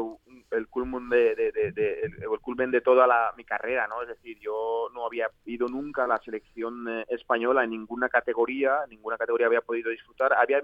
el 0.50 0.68
culmen 0.68 1.08
de, 1.08 1.32
el 1.32 2.40
culmen 2.40 2.70
de 2.70 2.80
toda 2.80 3.06
la, 3.06 3.32
mi 3.36 3.44
carrera, 3.44 3.88
¿no? 3.88 4.02
Es 4.02 4.08
decir, 4.08 4.38
yo 4.40 4.88
no 4.94 5.06
había 5.06 5.30
ido 5.46 5.68
nunca 5.68 6.04
a 6.04 6.06
la 6.06 6.18
selección 6.18 6.86
eh, 6.88 7.06
española 7.08 7.64
en 7.64 7.70
ninguna 7.70 8.08
categoría, 8.08 8.84
ninguna 8.88 9.16
categoría 9.16 9.46
había 9.46 9.62
podido 9.62 9.90
disfrutar. 9.90 10.32
Había 10.34 10.62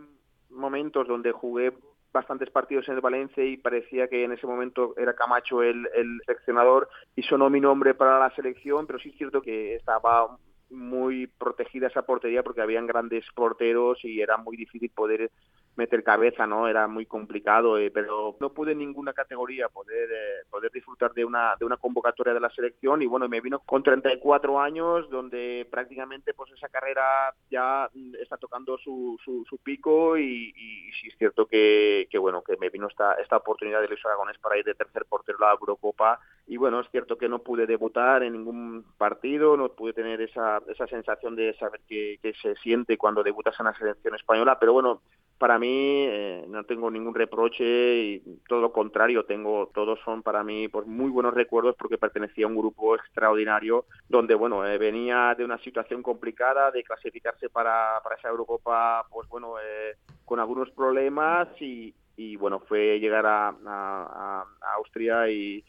momentos 0.50 1.08
donde 1.08 1.32
jugué 1.32 1.72
bastantes 2.12 2.50
partidos 2.50 2.88
en 2.88 2.94
el 2.94 3.00
Valencia 3.00 3.44
y 3.44 3.56
parecía 3.56 4.06
que 4.06 4.22
en 4.22 4.32
ese 4.32 4.46
momento 4.46 4.94
era 4.96 5.14
Camacho 5.14 5.62
el, 5.62 5.88
el 5.94 6.20
seleccionador 6.24 6.88
y 7.16 7.22
sonó 7.24 7.50
mi 7.50 7.60
nombre 7.60 7.94
para 7.94 8.20
la 8.20 8.32
selección, 8.36 8.86
pero 8.86 9.00
sí 9.00 9.08
es 9.08 9.16
cierto 9.16 9.42
que 9.42 9.74
estaba 9.74 10.38
muy 10.74 11.26
protegida 11.26 11.86
esa 11.86 12.02
portería 12.02 12.42
porque 12.42 12.60
habían 12.60 12.86
grandes 12.86 13.24
porteros 13.34 14.04
y 14.04 14.20
era 14.20 14.36
muy 14.36 14.56
difícil 14.56 14.90
poder 14.90 15.30
meter 15.76 16.04
cabeza, 16.04 16.46
¿no? 16.46 16.68
Era 16.68 16.86
muy 16.86 17.06
complicado, 17.06 17.78
eh, 17.78 17.90
pero 17.90 18.36
no 18.40 18.52
pude 18.52 18.72
en 18.72 18.78
ninguna 18.78 19.12
categoría 19.12 19.68
poder 19.68 20.08
eh, 20.10 20.46
poder 20.50 20.70
disfrutar 20.70 21.12
de 21.14 21.24
una 21.24 21.54
de 21.58 21.64
una 21.64 21.76
convocatoria 21.76 22.32
de 22.32 22.40
la 22.40 22.50
selección 22.50 23.02
y 23.02 23.06
bueno, 23.06 23.28
me 23.28 23.40
vino 23.40 23.60
con 23.60 23.82
34 23.82 24.60
años 24.60 25.08
donde 25.10 25.66
prácticamente 25.70 26.34
pues 26.34 26.52
esa 26.52 26.68
carrera 26.68 27.34
ya 27.50 27.90
está 28.20 28.36
tocando 28.36 28.78
su, 28.78 29.18
su, 29.24 29.58
pico 29.64 30.16
y, 30.18 30.52
y, 30.54 30.92
sí 30.92 31.08
es 31.08 31.16
cierto 31.16 31.46
que, 31.46 32.06
que, 32.10 32.18
bueno, 32.18 32.42
que 32.42 32.56
me 32.58 32.70
vino 32.70 32.86
esta 32.86 33.14
esta 33.14 33.38
oportunidad 33.38 33.80
de 33.80 33.88
Luis 33.88 34.04
Aragones 34.04 34.38
para 34.38 34.58
ir 34.58 34.64
de 34.64 34.74
tercer 34.74 35.04
portero 35.06 35.38
a 35.40 35.46
la 35.46 35.52
Eurocopa 35.52 36.20
y 36.46 36.56
bueno, 36.58 36.80
es 36.80 36.90
cierto 36.90 37.16
que 37.16 37.28
no 37.28 37.38
pude 37.38 37.66
debutar 37.66 38.22
en 38.22 38.34
ningún 38.34 38.84
partido, 38.98 39.56
no 39.56 39.70
pude 39.70 39.94
tener 39.94 40.20
esa, 40.20 40.60
esa 40.68 40.86
sensación 40.86 41.36
de 41.36 41.54
saber 41.54 41.80
qué, 41.88 42.18
qué 42.20 42.34
se 42.34 42.54
siente 42.56 42.98
cuando 42.98 43.22
debutas 43.22 43.58
en 43.58 43.66
la 43.66 43.74
selección 43.74 44.14
española, 44.14 44.58
pero 44.58 44.74
bueno, 44.74 45.00
para 45.38 45.58
mí 45.58 45.68
eh, 46.06 46.44
no 46.48 46.64
tengo 46.64 46.90
ningún 46.90 47.14
reproche 47.14 47.64
y 47.64 48.40
todo 48.48 48.60
lo 48.60 48.72
contrario, 48.72 49.24
tengo 49.24 49.70
todos 49.74 49.98
son 50.04 50.22
para 50.22 50.44
mí 50.44 50.68
pues 50.68 50.86
muy 50.86 51.10
buenos 51.10 51.34
recuerdos 51.34 51.76
porque 51.76 51.98
pertenecía 51.98 52.44
a 52.44 52.48
un 52.48 52.56
grupo 52.56 52.94
extraordinario 52.94 53.86
donde 54.08 54.34
bueno 54.34 54.64
eh, 54.66 54.78
venía 54.78 55.34
de 55.36 55.44
una 55.44 55.58
situación 55.58 56.02
complicada 56.02 56.70
de 56.70 56.84
clasificarse 56.84 57.48
para, 57.48 58.00
para 58.02 58.16
esa 58.16 58.28
Eurocopa 58.28 59.06
pues 59.10 59.28
bueno 59.28 59.56
eh, 59.58 59.96
con 60.24 60.38
algunos 60.38 60.70
problemas 60.70 61.48
y, 61.60 61.92
y 62.16 62.36
bueno 62.36 62.60
fue 62.60 63.00
llegar 63.00 63.26
a, 63.26 63.48
a, 63.48 64.44
a 64.60 64.74
Austria 64.76 65.28
y 65.28 65.64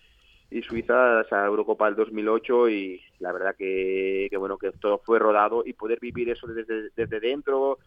y 0.52 0.62
Suiza, 0.62 1.22
esa 1.22 1.46
Eurocopa 1.46 1.86
del 1.86 1.96
2008 1.96 2.70
y 2.70 3.02
la 3.20 3.32
verdad 3.32 3.56
que, 3.56 4.28
que, 4.30 4.38
bueno 4.38 4.58
que 4.58 4.72
todo 4.72 5.00
fue 5.00 5.20
rodado 5.20 5.64
y 5.66 5.74
poder 5.74 6.00
vivir 6.00 6.30
eso 6.30 6.48
desde, 6.48 6.90
desde 6.96 7.20
dentro 7.20 7.78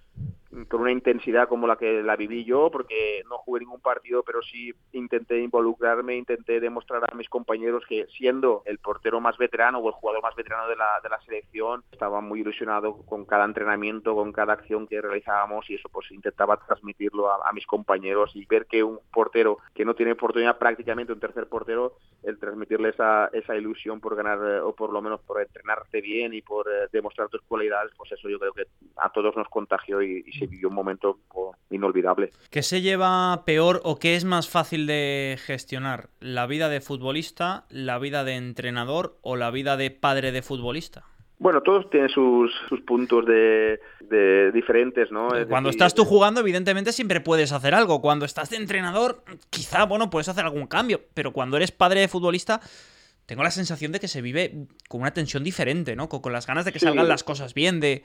con 0.69 0.81
una 0.81 0.93
intensidad 0.93 1.49
como 1.49 1.67
la 1.67 1.77
que 1.77 2.03
la 2.03 2.17
viví 2.17 2.45
yo, 2.45 2.71
porque 2.71 3.23
no 3.29 3.39
jugué 3.39 3.61
ningún 3.61 3.81
partido, 3.81 4.23
pero 4.23 4.41
sí 4.43 4.73
intenté 4.93 5.41
involucrarme, 5.41 6.17
intenté 6.17 6.59
demostrar 6.61 7.03
a 7.11 7.15
mis 7.15 7.29
compañeros 7.29 7.85
que 7.87 8.07
siendo 8.17 8.63
el 8.65 8.79
portero 8.79 9.21
más 9.21 9.37
veterano 9.37 9.79
o 9.79 9.89
el 9.89 9.95
jugador 9.95 10.23
más 10.23 10.35
veterano 10.35 10.67
de 10.69 10.77
la, 10.77 11.01
de 11.03 11.09
la 11.11 11.21
selección, 11.21 11.85
estaba 11.93 12.21
muy 12.21 12.41
ilusionado 12.41 13.03
con 13.05 13.27
cada 13.27 13.45
entrenamiento, 13.45 14.15
con 14.15 14.33
cada 14.33 14.55
acción 14.55 14.87
que 14.87 15.01
realizábamos 15.01 15.69
y 15.69 15.75
eso 15.75 15.89
pues 15.91 16.11
intentaba 16.11 16.57
transmitirlo 16.57 17.31
a, 17.31 17.53
mis 17.53 17.67
compañeros 17.67 18.37
y 18.37 18.45
ver 18.47 18.67
que 18.67 18.85
un 18.85 19.01
portero 19.13 19.59
que 19.75 19.85
no 19.85 19.95
tiene 19.95 20.13
oportunidad 20.13 20.59
prácticamente, 20.59 21.13
un 21.13 21.21
tercer 21.21 21.49
portero, 21.49 21.95
el 22.23 22.39
transmitirle 22.39 22.91
esa, 22.91 23.29
esa 23.33 23.57
ilusión 23.57 24.01
por 24.01 24.15
ganar 24.15 24.39
eh, 24.39 24.61
o 24.61 24.75
por 24.75 24.93
lo 24.93 25.03
menos 25.03 25.18
por 25.27 25.41
entrenarte 25.41 26.01
bien 26.01 26.35
y 26.35 26.43
por 26.43 26.69
eh, 26.69 26.89
demostrar 26.93 27.29
tus 27.29 27.43
cualidades, 27.43 27.93
pues 27.97 28.13
eso 28.13 28.29
yo 28.29 28.39
creo 28.39 28.53
que 28.53 28.65
a 28.97 29.11
todos 29.11 29.37
nos 29.37 29.49
contagió 29.49 30.03
y, 30.03 30.25
y 30.27 30.33
se 30.33 30.47
vivió 30.47 30.69
un 30.69 30.75
momento 30.75 31.19
inolvidable. 31.71 32.31
¿Qué 32.51 32.63
se 32.63 32.81
lleva 32.81 33.45
peor 33.45 33.81
o 33.85 33.99
qué 33.99 34.17
es 34.17 34.25
más 34.25 34.49
fácil 34.49 34.87
de 34.87 35.39
gestionar? 35.45 36.09
¿La 36.21 36.47
vida 36.47 36.69
de 36.69 36.81
futbolista, 36.81 37.67
la 37.71 37.99
vida 37.99 38.25
de 38.25 38.37
entrenador 38.37 39.17
o 39.23 39.37
la 39.37 39.51
vida 39.51 39.77
de 39.77 39.91
padre 39.91 40.33
de 40.33 40.43
futbolista? 40.43 41.05
Bueno, 41.41 41.63
todos 41.63 41.89
tienen 41.89 42.09
sus, 42.09 42.51
puntos 42.85 43.25
de, 43.25 43.79
diferentes, 44.53 45.13
¿no? 45.13 45.29
Cuando 45.49 45.71
estás 45.71 45.95
tú 45.95 46.05
jugando, 46.05 46.41
evidentemente 46.41 46.93
siempre 46.93 47.21
puedes 47.21 47.53
hacer 47.53 47.75
algo. 47.75 48.01
Cuando 48.01 48.25
estás 48.25 48.51
de 48.51 48.57
entrenador, 48.57 49.23
quizá, 49.49 49.85
bueno, 49.85 50.11
puedes 50.11 50.29
hacer 50.29 50.45
algún 50.45 50.67
cambio. 50.67 51.01
Pero 51.15 51.33
cuando 51.33 51.57
eres 51.57 51.71
padre 51.71 52.01
de 52.01 52.09
futbolista, 52.09 52.61
tengo 53.29 53.43
la 53.43 53.51
sensación 53.51 53.93
de 53.93 54.01
que 54.01 54.09
se 54.09 54.23
vive 54.23 54.69
con 54.89 55.03
una 55.03 55.13
tensión 55.13 55.45
diferente, 55.45 55.95
¿no? 55.95 56.09
Con, 56.09 56.33
las 56.33 56.47
ganas 56.47 56.65
de 56.65 56.73
que 56.73 56.79
salgan 56.79 57.09
las 57.09 57.25
cosas 57.25 57.53
bien, 57.53 57.79
de... 57.79 58.03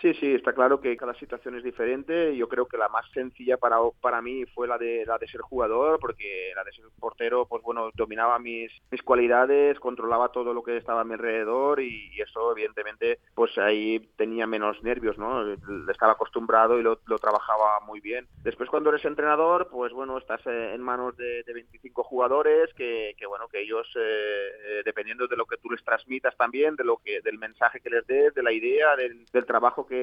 Sí, 0.00 0.12
sí, 0.14 0.34
está 0.34 0.52
claro 0.52 0.80
que 0.80 0.96
cada 0.96 1.14
situación 1.14 1.56
es 1.56 1.64
diferente. 1.64 2.36
Yo 2.36 2.48
creo 2.48 2.66
que 2.66 2.76
la 2.76 2.88
más 2.88 3.10
sencilla 3.12 3.56
para, 3.56 3.78
para 4.02 4.20
mí 4.20 4.44
fue 4.54 4.68
la 4.68 4.76
de 4.76 5.06
la 5.06 5.16
de 5.16 5.26
ser 5.26 5.40
jugador, 5.40 5.98
porque 5.98 6.52
la 6.54 6.64
de 6.64 6.72
ser 6.72 6.84
portero, 7.00 7.46
pues 7.46 7.62
bueno, 7.62 7.90
dominaba 7.94 8.38
mis, 8.38 8.70
mis 8.90 9.02
cualidades, 9.02 9.80
controlaba 9.80 10.32
todo 10.32 10.52
lo 10.52 10.62
que 10.62 10.76
estaba 10.76 11.00
a 11.00 11.04
mi 11.04 11.14
alrededor 11.14 11.80
y, 11.80 12.20
eso, 12.20 12.52
evidentemente, 12.52 13.20
pues 13.34 13.56
ahí 13.58 14.00
tenía 14.16 14.46
menos 14.46 14.82
nervios, 14.82 15.16
¿no? 15.16 15.52
Estaba 15.90 16.12
acostumbrado 16.12 16.78
y 16.78 16.82
lo, 16.82 17.00
lo 17.06 17.18
trabajaba 17.18 17.80
muy 17.80 18.00
bien. 18.00 18.26
Después, 18.42 18.68
cuando 18.68 18.90
eres 18.90 19.04
entrenador, 19.04 19.68
pues 19.70 19.92
bueno, 19.92 20.18
estás 20.18 20.40
eh, 20.46 20.74
en 20.74 20.82
manos 20.82 21.16
de, 21.16 21.42
de 21.42 21.52
25 21.54 22.02
jugadores 22.02 22.72
que, 22.74 23.14
que, 23.18 23.26
bueno, 23.26 23.48
que 23.48 23.62
ellos, 23.62 23.86
eh, 23.96 24.50
eh, 24.66 24.82
dependiendo 24.84 25.26
de 25.26 25.36
lo 25.36 25.46
que 25.46 25.56
tú 25.56 25.70
les 25.70 25.82
transmitas 25.84 26.36
también, 26.36 26.76
de 26.76 26.84
lo 26.84 26.98
que, 26.98 27.20
del 27.22 27.38
mensaje 27.38 27.80
que 27.80 27.90
les 27.90 28.06
des, 28.06 28.34
de 28.34 28.42
la 28.42 28.52
idea, 28.52 28.96
del, 28.96 29.24
del 29.26 29.46
trabajo 29.46 29.86
que, 29.86 29.95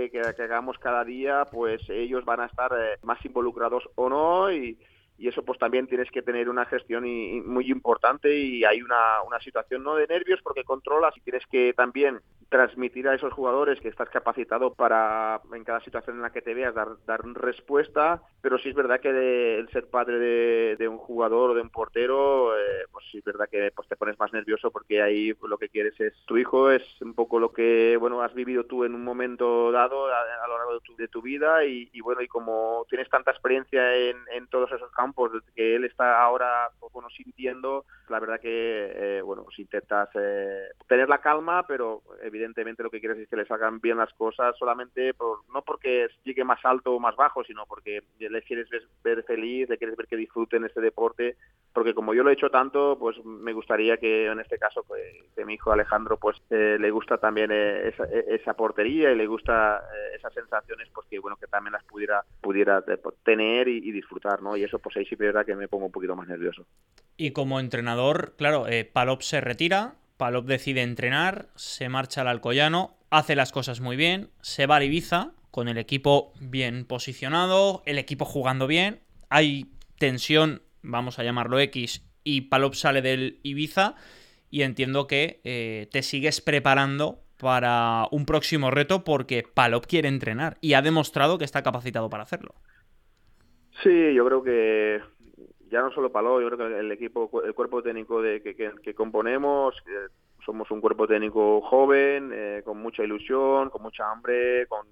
hagamos 0.43 0.77
cada 0.79 1.03
día, 1.03 1.45
pues 1.51 1.81
ellos 1.89 2.25
van 2.25 2.41
a 2.41 2.45
estar 2.45 2.71
eh, 2.73 2.97
más 3.03 3.23
involucrados 3.25 3.83
o 3.95 4.09
no 4.09 4.51
y, 4.51 4.77
y 5.17 5.27
eso 5.27 5.43
pues 5.43 5.59
también 5.59 5.87
tienes 5.87 6.09
que 6.11 6.21
tener 6.21 6.49
una 6.49 6.65
gestión 6.65 7.03
muy 7.45 7.71
importante 7.71 8.35
y 8.35 8.63
hay 8.63 8.81
una, 8.81 9.21
una 9.25 9.39
situación 9.39 9.83
no 9.83 9.95
de 9.95 10.07
nervios 10.07 10.41
porque 10.43 10.63
controlas 10.63 11.15
y 11.17 11.21
tienes 11.21 11.45
que 11.47 11.73
también 11.73 12.19
transmitir 12.49 13.07
a 13.07 13.15
esos 13.15 13.33
jugadores 13.33 13.79
que 13.79 13.87
estás 13.87 14.09
capacitado 14.09 14.75
para 14.75 15.41
en 15.53 15.63
cada 15.63 15.79
situación 15.79 16.17
en 16.17 16.21
la 16.21 16.31
que 16.31 16.43
te 16.43 16.53
veas 16.53 16.75
dar, 16.75 16.89
dar 17.07 17.21
respuesta, 17.33 18.21
pero 18.41 18.59
sí 18.59 18.69
es 18.69 18.75
verdad 18.75 18.99
que 18.99 19.57
el 19.57 19.67
ser 19.69 19.87
padre 19.87 20.19
de, 20.75 20.87
un 20.87 20.97
jugador 20.97 21.49
o 21.49 21.53
de 21.55 21.61
un 21.61 21.71
portero, 21.71 22.55
eh, 22.55 22.85
pues 22.91 23.05
sí 23.11 23.17
es 23.17 23.23
verdad 23.23 23.49
que 23.49 23.71
pues 23.75 23.87
te 23.87 23.95
pones 23.95 24.19
más 24.19 24.31
nervioso 24.33 24.69
porque 24.69 25.01
ahí 25.01 25.33
lo 25.47 25.57
que 25.57 25.69
quieres 25.69 25.99
es 25.99 26.13
tu 26.25 26.37
hijo, 26.37 26.69
es 26.69 26.83
un 27.01 27.15
poco 27.15 27.39
lo 27.39 27.51
que 27.51 27.97
bueno 27.99 28.21
has 28.21 28.35
vivido 28.35 28.65
tú 28.65 28.83
en 28.83 28.93
un 28.93 29.03
momento 29.03 29.71
dado 29.71 30.05
a, 30.05 30.47
lo 30.47 30.57
largo 30.57 30.73
de 30.73 30.79
tu, 30.81 30.95
de 30.95 31.07
tu 31.07 31.21
vida 31.23 31.65
y, 31.65 31.89
bueno 32.01 32.21
y 32.21 32.27
como 32.27 32.85
tienes 32.87 33.09
tanta 33.09 33.31
experiencia 33.31 33.95
en, 33.95 34.17
en 34.31 34.47
todos 34.47 34.71
esos 34.71 34.91
campos 34.91 35.12
que 35.55 35.75
él 35.75 35.85
está 35.85 36.21
ahora 36.21 36.69
pues, 36.79 36.91
bueno 36.91 37.09
sintiendo, 37.09 37.85
la 38.09 38.19
verdad 38.19 38.39
que 38.39 38.47
eh, 38.49 39.21
bueno 39.21 39.43
pues 39.43 39.57
intentas 39.59 40.09
eh, 40.15 40.69
tener 40.87 41.09
la 41.09 41.19
calma, 41.19 41.65
pero 41.67 42.01
evidentemente 42.21 42.83
lo 42.83 42.89
que 42.89 42.99
quieres 42.99 43.17
es 43.17 43.27
que 43.27 43.35
le 43.35 43.45
salgan 43.45 43.79
bien 43.79 43.97
las 43.97 44.13
cosas 44.13 44.55
solamente 44.57 45.13
por, 45.13 45.39
no 45.53 45.61
porque 45.61 46.07
llegue 46.23 46.43
más 46.43 46.63
alto 46.63 46.93
o 46.93 46.99
más 46.99 47.15
bajo, 47.15 47.43
sino 47.43 47.65
porque 47.65 48.03
le 48.19 48.41
quieres 48.43 48.67
ver, 49.03 49.23
feliz, 49.23 49.69
le 49.69 49.77
quieres 49.77 49.95
ver 49.95 50.07
que 50.07 50.17
disfrute 50.17 50.57
en 50.57 50.65
este 50.65 50.81
deporte, 50.81 51.37
porque 51.73 51.93
como 51.93 52.13
yo 52.13 52.23
lo 52.23 52.29
he 52.29 52.33
hecho 52.33 52.49
tanto, 52.49 52.97
pues 52.99 53.23
me 53.23 53.53
gustaría 53.53 53.97
que 53.97 54.27
en 54.27 54.39
este 54.39 54.57
caso 54.57 54.83
pues, 54.87 55.01
que 55.35 55.45
mi 55.45 55.55
hijo 55.55 55.71
Alejandro 55.71 56.17
pues 56.17 56.37
eh, 56.49 56.77
le 56.79 56.91
gusta 56.91 57.17
también 57.17 57.51
esa, 57.51 58.05
eh, 58.05 58.25
esa, 58.29 58.53
portería 58.53 59.11
y 59.11 59.15
le 59.15 59.25
gusta 59.25 59.81
esas 60.15 60.33
sensaciones, 60.33 60.89
pues 60.93 61.07
que 61.07 61.19
bueno 61.19 61.37
que 61.37 61.47
también 61.47 61.73
las 61.73 61.83
pudiera 61.83 62.23
pudiera 62.41 62.81
pues, 62.81 63.15
tener 63.23 63.67
y, 63.67 63.91
disfrutar, 63.91 64.41
¿no? 64.41 64.55
Y 64.55 64.63
eso 64.63 64.79
pues 64.79 64.92
ahí 64.95 65.05
sí 65.05 65.15
es 65.15 65.19
verdad 65.19 65.45
que 65.45 65.55
me 65.55 65.67
pongo 65.67 65.85
un 65.85 65.91
poquito 65.91 66.15
más 66.15 66.27
nervioso. 66.27 66.65
Y 67.17 67.31
como 67.31 67.59
entrenador, 67.59 68.35
claro, 68.37 68.65
Palop 68.93 69.21
se 69.21 69.41
retira, 69.41 69.95
Palop 70.17 70.45
decide 70.45 70.81
entrenar, 70.81 71.49
se 71.55 71.89
marcha 71.89 72.21
al 72.21 72.27
Alcoyano, 72.27 72.97
hace 73.09 73.35
las 73.35 73.51
cosas 73.51 73.81
muy 73.81 73.95
bien, 73.95 74.29
se 74.41 74.65
va 74.65 74.77
a 74.77 74.83
Ibiza 74.83 75.33
con 75.51 75.67
el 75.67 75.77
equipo 75.77 76.33
bien 76.39 76.85
posicionado, 76.85 77.83
el 77.85 77.99
equipo 77.99 78.25
jugando 78.25 78.65
bien, 78.65 79.01
hay 79.29 79.67
tensión, 79.99 80.63
vamos 80.81 81.19
a 81.19 81.23
llamarlo 81.23 81.59
X, 81.59 82.03
y 82.23 82.41
Palop 82.41 82.73
sale 82.73 83.01
del 83.01 83.39
Ibiza 83.43 83.95
y 84.49 84.63
entiendo 84.63 85.07
que 85.07 85.41
eh, 85.43 85.89
te 85.91 86.01
sigues 86.03 86.41
preparando 86.41 87.23
para 87.37 88.07
un 88.11 88.25
próximo 88.25 88.71
reto 88.71 89.03
porque 89.03 89.43
Palop 89.43 89.85
quiere 89.85 90.07
entrenar 90.07 90.57
y 90.61 90.73
ha 90.73 90.81
demostrado 90.81 91.37
que 91.37 91.45
está 91.45 91.61
capacitado 91.61 92.09
para 92.09 92.23
hacerlo. 92.23 92.55
Sí, 93.81 94.13
yo 94.13 94.25
creo 94.25 94.43
que 94.43 95.01
ya 95.69 95.81
no 95.81 95.91
solo 95.91 96.11
Paló, 96.11 96.39
yo 96.39 96.49
creo 96.49 96.69
que 96.69 96.79
el 96.79 96.91
equipo, 96.91 97.41
el 97.43 97.53
cuerpo 97.53 97.81
técnico 97.81 98.21
de, 98.21 98.41
que, 98.41 98.93
componemos, 98.93 99.75
somos 100.45 100.69
un 100.69 100.81
cuerpo 100.81 101.07
técnico 101.07 101.61
joven, 101.61 102.31
eh, 102.33 102.61
con 102.63 102.77
mucha 102.77 103.03
ilusión, 103.03 103.69
con 103.69 103.81
mucha 103.81 104.11
hambre, 104.11 104.67
con 104.67 104.85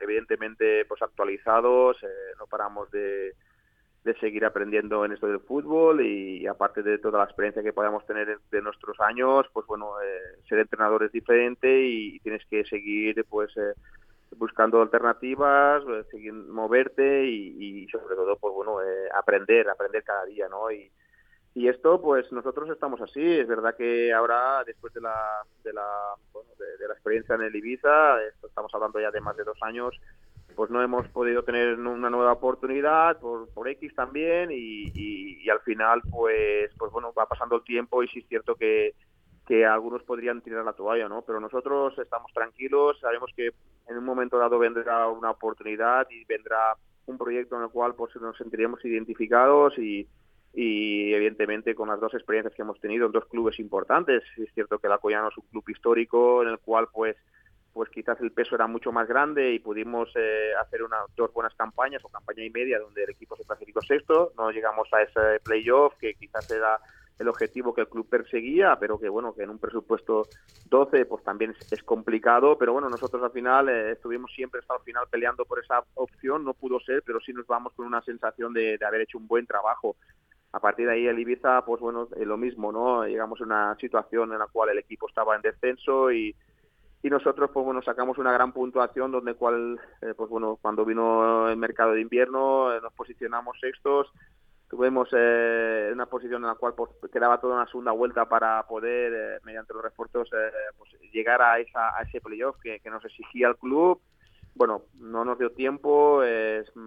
evidentemente 0.00 0.84
pues 0.86 1.02
actualizados, 1.02 1.98
no 2.38 2.46
paramos 2.46 2.90
de, 2.90 3.34
de 4.04 4.14
seguir 4.20 4.44
aprendiendo 4.44 5.04
en 5.04 5.12
esto 5.12 5.26
del 5.26 5.40
fútbol 5.40 6.04
y, 6.04 6.46
aparte 6.46 6.82
de 6.82 6.98
toda 6.98 7.18
la 7.18 7.24
experiencia 7.24 7.62
que 7.62 7.72
podamos 7.72 8.06
tener 8.06 8.38
de 8.50 8.62
nuestros 8.62 8.98
años, 9.00 9.46
pues 9.52 9.66
bueno, 9.66 10.00
eh, 10.00 10.40
ser 10.48 10.60
entrenador 10.60 11.04
es 11.04 11.12
diferente 11.12 11.82
y, 11.84 12.18
tienes 12.20 12.44
que 12.46 12.64
seguir 12.64 13.24
pues 13.28 13.54
eh, 13.56 13.74
buscando 14.36 14.80
alternativas, 14.82 15.82
eh, 15.88 16.04
seguir 16.10 16.32
moverte 16.32 17.26
y, 17.26 17.86
sobre 17.88 18.14
todo 18.14 18.36
pues 18.36 18.54
bueno, 18.54 18.78
aprender, 19.14 19.68
aprender 19.68 20.02
cada 20.04 20.24
día, 20.24 20.48
¿no? 20.48 20.70
Y, 20.70 20.90
y 21.54 21.68
esto 21.68 22.00
pues 22.00 22.30
nosotros 22.30 22.68
estamos 22.70 23.00
así, 23.00 23.22
es 23.22 23.48
verdad 23.48 23.74
que 23.76 24.12
ahora 24.12 24.62
después 24.64 24.92
de 24.94 25.00
la 25.00 25.42
de 25.64 25.72
la, 25.72 26.14
bueno, 26.32 26.50
de 26.58 26.86
la 26.86 26.94
experiencia 26.94 27.34
en 27.34 27.42
el 27.42 27.56
Ibiza, 27.56 28.22
estamos 28.44 28.72
hablando 28.74 29.00
ya 29.00 29.10
de 29.10 29.20
más 29.20 29.36
de 29.36 29.44
dos 29.44 29.58
años, 29.62 29.98
pues 30.54 30.70
no 30.70 30.82
hemos 30.82 31.06
podido 31.10 31.44
tener 31.44 31.78
una 31.78 32.10
nueva 32.10 32.32
oportunidad 32.32 33.18
por, 33.20 33.48
por 33.50 33.68
X 33.68 33.94
también 33.94 34.50
y, 34.52 35.48
al 35.48 35.60
final 35.60 36.02
pues 36.10 36.70
pues 36.76 36.92
bueno 36.92 37.12
va 37.12 37.26
pasando 37.26 37.56
el 37.56 37.62
tiempo 37.62 38.02
y 38.02 38.08
sí 38.08 38.18
es 38.18 38.28
cierto 38.28 38.54
que, 38.54 38.94
que 39.46 39.64
algunos 39.64 40.02
podrían 40.02 40.42
tirar 40.42 40.64
la 40.64 40.74
toalla, 40.74 41.08
¿no? 41.08 41.22
Pero 41.22 41.40
nosotros 41.40 41.98
estamos 41.98 42.30
tranquilos, 42.34 42.98
sabemos 43.00 43.30
que 43.34 43.52
en 43.88 43.98
un 43.98 44.04
momento 44.04 44.38
dado 44.38 44.58
vendrá 44.58 45.08
una 45.08 45.30
oportunidad 45.30 46.06
y 46.10 46.24
vendrá 46.24 46.76
un 47.06 47.18
proyecto 47.18 47.56
en 47.56 47.62
el 47.62 47.70
cual 47.70 47.94
pues 47.94 48.14
nos 48.16 48.36
sentiríamos 48.36 48.84
identificados 48.84 49.78
y, 49.78 50.06
y 50.54 51.12
evidentemente 51.14 51.74
con 51.74 51.88
las 51.88 52.00
dos 52.00 52.14
experiencias 52.14 52.54
que 52.54 52.62
hemos 52.62 52.80
tenido 52.80 53.06
en 53.06 53.12
dos 53.12 53.24
clubes 53.26 53.58
importantes. 53.58 54.22
Es 54.36 54.52
cierto 54.52 54.78
que 54.78 54.88
la 54.88 54.98
Coyano 54.98 55.28
es 55.28 55.38
un 55.38 55.46
club 55.50 55.64
histórico 55.68 56.42
en 56.42 56.48
el 56.48 56.58
cual 56.58 56.88
pues 56.92 57.16
pues 57.78 57.90
quizás 57.90 58.20
el 58.20 58.32
peso 58.32 58.56
era 58.56 58.66
mucho 58.66 58.90
más 58.90 59.06
grande 59.06 59.52
y 59.52 59.60
pudimos 59.60 60.10
eh, 60.16 60.50
hacer 60.60 60.82
una, 60.82 60.96
dos 61.16 61.32
buenas 61.32 61.54
campañas 61.54 62.04
o 62.04 62.08
campaña 62.08 62.44
y 62.44 62.50
media 62.50 62.80
donde 62.80 63.04
el 63.04 63.10
equipo 63.10 63.36
se 63.36 63.44
clasificó 63.44 63.80
sexto. 63.82 64.32
No 64.36 64.50
llegamos 64.50 64.88
a 64.92 65.02
ese 65.02 65.38
playoff 65.44 65.94
que 66.00 66.14
quizás 66.14 66.50
era 66.50 66.80
el 67.18 67.28
objetivo 67.28 67.74
que 67.74 67.80
el 67.82 67.88
club 67.88 68.08
perseguía, 68.08 68.76
pero 68.78 68.98
que 68.98 69.08
bueno, 69.08 69.34
que 69.34 69.42
en 69.42 69.50
un 69.50 69.58
presupuesto 69.58 70.28
12 70.66 71.06
pues 71.06 71.24
también 71.24 71.54
es, 71.70 71.82
complicado, 71.82 72.56
pero 72.56 72.72
bueno, 72.72 72.88
nosotros 72.88 73.22
al 73.22 73.32
final 73.32 73.68
eh, 73.68 73.92
estuvimos 73.92 74.32
siempre 74.32 74.60
hasta 74.60 74.74
el 74.74 74.82
final 74.82 75.04
peleando 75.10 75.44
por 75.44 75.58
esa 75.58 75.82
opción, 75.94 76.44
no 76.44 76.54
pudo 76.54 76.78
ser, 76.80 77.02
pero 77.04 77.20
sí 77.20 77.32
nos 77.32 77.46
vamos 77.46 77.72
con 77.74 77.86
una 77.86 78.02
sensación 78.02 78.52
de, 78.52 78.78
haber 78.86 79.02
hecho 79.02 79.18
un 79.18 79.26
buen 79.26 79.46
trabajo. 79.46 79.96
A 80.52 80.60
partir 80.60 80.86
de 80.86 80.94
ahí 80.94 81.06
el 81.06 81.18
Ibiza, 81.18 81.64
pues 81.64 81.80
bueno, 81.80 82.08
lo 82.16 82.36
mismo, 82.36 82.72
¿no? 82.72 83.04
Llegamos 83.04 83.40
a 83.40 83.44
una 83.44 83.76
situación 83.76 84.32
en 84.32 84.38
la 84.38 84.46
cual 84.46 84.70
el 84.70 84.78
equipo 84.78 85.08
estaba 85.08 85.36
en 85.36 85.42
descenso 85.42 86.12
y, 86.12 86.34
nosotros 87.04 87.50
pues 87.54 87.64
bueno 87.64 87.80
sacamos 87.80 88.18
una 88.18 88.32
gran 88.32 88.52
puntuación 88.52 89.10
donde 89.10 89.32
cual 89.32 89.80
eh, 90.02 90.12
pues 90.14 90.28
bueno 90.28 90.58
cuando 90.60 90.84
vino 90.84 91.48
el 91.48 91.56
mercado 91.56 91.92
de 91.92 92.02
invierno 92.02 92.70
eh, 92.70 92.82
nos 92.82 92.92
posicionamos 92.92 93.58
sextos 93.58 94.12
tuvimos 94.68 95.08
eh, 95.12 95.90
una 95.92 96.06
posición 96.06 96.42
en 96.42 96.48
la 96.48 96.54
cual 96.54 96.74
pues, 96.74 96.90
quedaba 97.12 97.40
toda 97.40 97.56
una 97.56 97.66
segunda 97.66 97.92
vuelta 97.92 98.28
para 98.28 98.62
poder 98.66 99.40
mediante 99.44 99.74
los 99.74 99.82
refuerzos 99.82 100.28
pues, 100.76 100.90
llegar 101.12 101.40
a 101.42 101.58
esa 101.58 101.96
a 101.96 102.02
ese 102.02 102.20
playoff 102.20 102.56
que, 102.62 102.80
que 102.80 102.90
nos 102.90 103.04
exigía 103.04 103.48
el 103.48 103.56
club 103.56 104.00
bueno, 104.58 104.82
no 104.98 105.24
nos 105.24 105.38
dio 105.38 105.52
tiempo, 105.52 106.20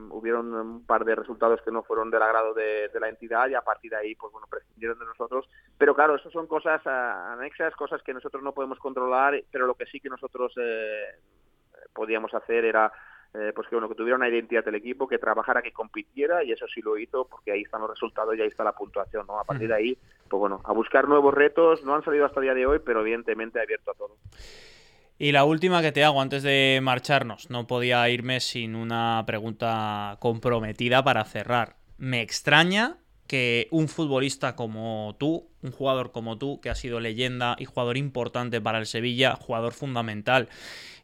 hubieron 0.10 0.54
un 0.54 0.86
par 0.86 1.06
de 1.06 1.16
resultados 1.16 1.62
que 1.62 1.72
no 1.72 1.84
fueron 1.84 2.12
del 2.12 2.22
agrado 2.22 2.54
de, 2.54 2.90
la 3.00 3.08
entidad 3.08 3.48
y 3.48 3.54
a 3.54 3.62
partir 3.62 3.92
de 3.92 3.98
ahí, 3.98 4.16
pues 4.16 4.32
bueno, 4.34 4.46
prescindieron 4.50 5.00
de 5.00 5.06
nosotros. 5.06 5.50
Pero 5.78 5.96
claro, 5.96 6.16
eso 6.16 6.30
son 6.32 6.48
cosas 6.48 6.82
ah, 6.86 7.32
anexas, 7.32 7.74
cosas 7.76 8.04
que 8.04 8.14
nosotros 8.14 8.44
no 8.44 8.54
podemos 8.54 8.78
controlar, 8.78 9.42
pero 9.52 9.66
lo 9.66 9.76
que 9.76 9.86
sí 9.86 10.02
que 10.02 10.10
nosotros 10.10 10.54
eh, 10.58 11.16
podíamos 11.94 12.34
hacer 12.34 12.66
era 12.66 12.92
eh, 13.34 13.52
pues 13.56 13.68
que 13.68 13.76
bueno 13.76 13.88
que 13.88 13.96
tuviera 13.96 14.18
una 14.18 14.28
identidad 14.28 14.66
del 14.66 14.76
equipo, 14.76 15.08
que 15.08 15.18
trabajara, 15.18 15.62
que 15.62 15.72
compitiera 15.72 16.44
y 16.44 16.52
eso 16.52 16.66
sí 16.68 16.82
lo 16.82 16.98
hizo 16.98 17.26
porque 17.26 17.52
ahí 17.52 17.62
están 17.62 17.82
los 17.82 17.90
resultados 17.90 18.36
y 18.36 18.42
ahí 18.42 18.48
está 18.48 18.64
la 18.64 18.74
puntuación, 18.74 19.26
¿no? 19.28 19.40
A 19.40 19.46
partir 19.46 19.70
de 19.70 19.76
ahí, 19.76 19.98
pues 20.28 20.40
bueno, 20.40 20.62
a 20.66 20.74
buscar 20.74 21.08
nuevos 21.08 21.34
retos, 21.34 21.84
no 21.84 21.96
han 21.96 22.04
salido 22.04 22.26
hasta 22.26 22.40
el 22.40 22.46
día 22.46 22.54
de 22.54 22.66
hoy, 22.66 22.80
pero 22.86 23.02
evidentemente 23.02 23.62
abierto 23.62 23.92
a 23.92 23.94
todo. 23.94 24.18
Y 25.18 25.32
la 25.32 25.46
última 25.46 25.82
que 25.82 25.92
te 25.92 26.04
hago 26.04 26.20
antes 26.20 26.42
de 26.42 26.80
marcharnos, 26.82 27.50
no 27.52 27.68
podía 27.68 28.10
irme 28.10 28.40
sin 28.40 28.76
una 28.76 29.24
pregunta 29.28 30.18
comprometida 30.20 31.04
para 31.04 31.24
cerrar. 31.26 31.76
Me 31.98 32.22
extraña 32.22 33.01
que 33.32 33.70
un 33.72 33.88
futbolista 33.88 34.58
como 34.58 35.16
tú, 35.18 35.48
un 35.62 35.72
jugador 35.72 36.12
como 36.12 36.38
tú, 36.38 36.60
que 36.60 36.70
ha 36.70 36.76
sido 36.76 37.00
leyenda 37.00 37.56
y 37.58 37.64
jugador 37.64 37.96
importante 37.96 38.60
para 38.60 38.78
el 38.78 38.86
Sevilla, 38.86 39.38
jugador 39.38 39.72
fundamental 39.72 40.50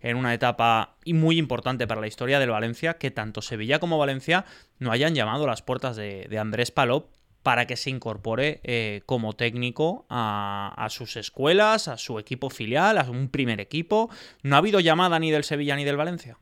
en 0.02 0.18
una 0.18 0.34
etapa 0.34 0.98
y 1.06 1.14
muy 1.14 1.38
importante 1.38 1.88
para 1.88 2.02
la 2.02 2.08
historia 2.08 2.40
del 2.40 2.50
Valencia, 2.50 2.98
que 2.98 3.12
tanto 3.12 3.42
Sevilla 3.42 3.80
como 3.80 3.98
Valencia 3.98 4.44
no 4.78 4.92
hayan 4.92 5.16
llamado 5.16 5.48
las 5.48 5.62
puertas 5.62 5.96
de, 5.96 6.28
de 6.30 6.38
Andrés 6.38 6.70
Palop 6.70 7.14
para 7.44 7.66
que 7.66 7.78
se 7.78 7.92
incorpore 7.92 8.60
eh, 8.66 9.04
como 9.06 9.32
técnico 9.32 10.06
a, 10.10 10.86
sus 10.90 11.16
escuelas, 11.16 11.88
a 11.88 11.96
su 11.96 12.20
equipo 12.20 12.50
filial, 12.50 12.98
a 12.98 13.10
un 13.10 13.30
primer 13.30 13.62
equipo. 13.62 14.10
¿No 14.44 14.56
ha 14.56 14.58
habido 14.58 14.82
llamada 14.82 15.18
ni 15.18 15.32
del 15.32 15.46
Sevilla 15.46 15.78
ni 15.78 15.86
del 15.86 15.96
Valencia? 15.96 16.38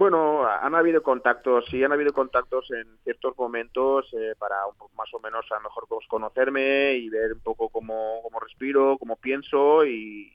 Bueno, 0.00 0.46
han 0.46 0.74
habido 0.74 1.02
contactos, 1.02 1.66
sí 1.70 1.84
han 1.84 1.92
habido 1.92 2.14
contactos 2.14 2.70
en 2.70 2.96
ciertos 3.04 3.36
momentos 3.36 4.08
eh, 4.14 4.32
para 4.38 4.56
más 4.96 5.12
o 5.12 5.20
menos 5.20 5.44
a 5.52 5.56
lo 5.56 5.60
mejor 5.60 5.84
pues, 5.90 6.06
conocerme 6.08 6.94
y 6.94 7.10
ver 7.10 7.34
un 7.34 7.40
poco 7.40 7.68
cómo, 7.68 8.22
cómo 8.22 8.40
respiro, 8.40 8.96
cómo 8.98 9.16
pienso 9.16 9.84
y, 9.84 10.32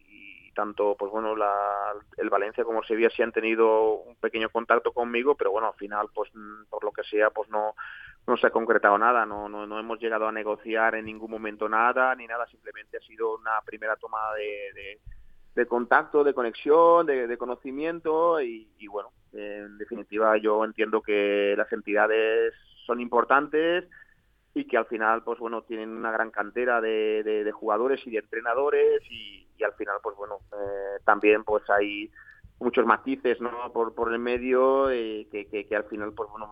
tanto 0.53 0.95
pues 0.97 1.11
bueno 1.11 1.33
el 2.15 2.29
Valencia 2.29 2.63
como 2.63 2.83
Sevilla 2.83 3.09
sí 3.09 3.23
han 3.23 3.31
tenido 3.31 3.95
un 3.95 4.15
pequeño 4.15 4.49
contacto 4.49 4.93
conmigo 4.93 5.35
pero 5.35 5.51
bueno 5.51 5.67
al 5.67 5.73
final 5.73 6.07
pues 6.13 6.29
mm, 6.33 6.69
por 6.69 6.81
lo 6.85 6.91
que 6.91 7.03
sea 7.03 7.29
pues 7.31 7.49
no 7.49 7.73
no 8.25 8.37
se 8.37 8.47
ha 8.47 8.51
concretado 8.51 8.97
nada, 8.97 9.25
no, 9.25 9.49
no, 9.49 9.67
no, 9.67 9.79
hemos 9.79 9.99
llegado 9.99 10.27
a 10.27 10.31
negociar 10.31 10.95
en 10.95 11.05
ningún 11.05 11.29
momento 11.29 11.67
nada, 11.67 12.15
ni 12.15 12.25
nada, 12.25 12.47
simplemente 12.47 12.97
ha 12.97 13.01
sido 13.01 13.35
una 13.35 13.61
primera 13.65 13.97
toma 13.97 14.33
de, 14.35 14.99
de, 15.53 15.67
contacto, 15.67 16.23
de 16.23 16.33
conexión, 16.33 17.05
de, 17.05 17.37
conocimiento 17.37 18.41
y, 18.41 18.87
bueno, 18.87 19.11
en 19.35 19.77
definitiva 19.77 20.37
yo 20.37 20.63
entiendo 20.63 21.01
que 21.01 21.53
las 21.57 21.71
entidades 21.71 22.53
son 22.85 23.01
importantes 23.01 23.85
y 24.53 24.65
que 24.65 24.77
al 24.77 24.85
final 24.85 25.21
pues 25.23 25.37
bueno 25.39 25.63
tienen 25.63 25.89
una 25.89 26.11
gran 26.11 26.31
cantera 26.31 26.79
de, 26.79 27.23
de 27.23 27.51
jugadores 27.51 27.99
y 28.07 28.11
de 28.11 28.19
entrenadores 28.19 29.03
y, 29.09 29.45
y, 29.57 29.63
al 29.63 29.73
final 29.73 29.97
pues 30.01 30.15
bueno 30.15 30.39
eh, 30.53 31.01
también 31.03 31.43
pues 31.43 31.69
hay 31.69 32.09
muchos 32.59 32.85
matices 32.85 33.41
¿no? 33.41 33.51
por, 33.73 33.93
por 33.93 34.13
el 34.13 34.19
medio 34.19 34.89
eh, 34.89 35.27
que, 35.29 35.45
que, 35.47 35.75
al 35.75 35.83
final 35.85 36.13
pues 36.13 36.29
bueno 36.29 36.49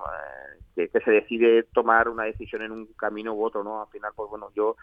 eh, 0.75 0.89
que, 0.89 0.99
se 0.99 1.11
decide 1.11 1.63
tomar 1.73 2.09
una 2.09 2.23
decisión 2.23 2.61
en 2.61 2.73
un 2.73 2.87
camino 2.93 3.33
u 3.33 3.43
otro 3.43 3.63
no 3.63 3.81
al 3.81 3.87
final 3.87 4.11
pues 4.13 4.29
bueno 4.29 4.49
yo 4.53 4.75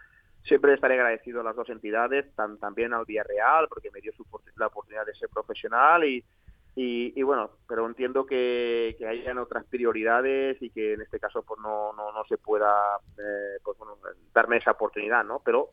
siempre 0.42 0.72
estaré 0.72 0.94
agradecido 0.94 1.42
a 1.42 1.44
las 1.44 1.56
dos 1.56 1.68
entidades 1.68 2.34
tan, 2.34 2.58
también 2.58 2.94
al 2.94 3.04
Villarreal 3.04 3.68
porque 3.68 3.90
me 3.90 4.00
dio 4.00 4.12
su, 4.12 4.24
la 4.56 4.68
oportunidad 4.68 5.04
de 5.04 5.14
ser 5.14 5.28
profesional 5.28 6.04
y, 6.04 6.24
y, 6.74 7.22
bueno 7.22 7.50
pero 7.68 7.86
entiendo 7.86 8.24
que, 8.24 8.96
que 8.98 9.06
hayan 9.06 9.38
otras 9.38 9.64
prioridades 9.66 10.60
y 10.62 10.70
que 10.70 10.94
en 10.94 11.02
este 11.02 11.20
caso 11.20 11.42
pues 11.42 11.60
no, 11.60 11.92
no, 11.92 12.12
no 12.12 12.24
se 12.24 12.38
pueda 12.38 12.96
eh, 13.18 13.58
pues 13.62 13.76
bueno, 13.78 13.96
darme 14.32 14.56
esa 14.56 14.72
oportunidad 14.72 15.24
no 15.24 15.40
pero 15.44 15.70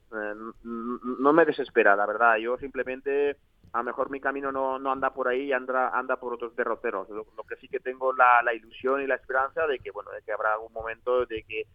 no 0.64 1.34
me 1.34 1.46
desespera 1.46 1.96
la 1.96 2.06
verdad 2.06 2.38
yo 2.38 2.58
simplemente 2.58 3.38
a 3.74 3.80
lo 3.80 3.84
mejor 3.84 4.10
mi 4.10 4.20
camino 4.20 4.52
no, 4.52 4.80
no 4.80 4.92
anda 4.92 5.14
por 5.14 5.28
ahí 5.28 5.44
y 5.44 5.54
anda, 5.54 5.90
anda 5.90 6.18
por 6.18 6.34
otros 6.34 6.56
derroteros. 6.56 7.10
Lo, 7.10 7.26
que 7.44 7.58
sí 7.58 7.68
que 7.68 7.80
tengo 7.80 8.14
la, 8.14 8.42
la, 8.44 8.54
ilusión 8.54 9.02
y 9.02 9.08
la 9.08 9.16
esperanza 9.16 9.68
de 9.68 9.80
que, 9.80 9.92
bueno, 9.92 10.12
de 10.12 10.22
que 10.22 10.32
habrá 10.32 10.54
algún 10.54 10.74
momento 10.74 11.26
de 11.26 11.44
que 11.44 11.68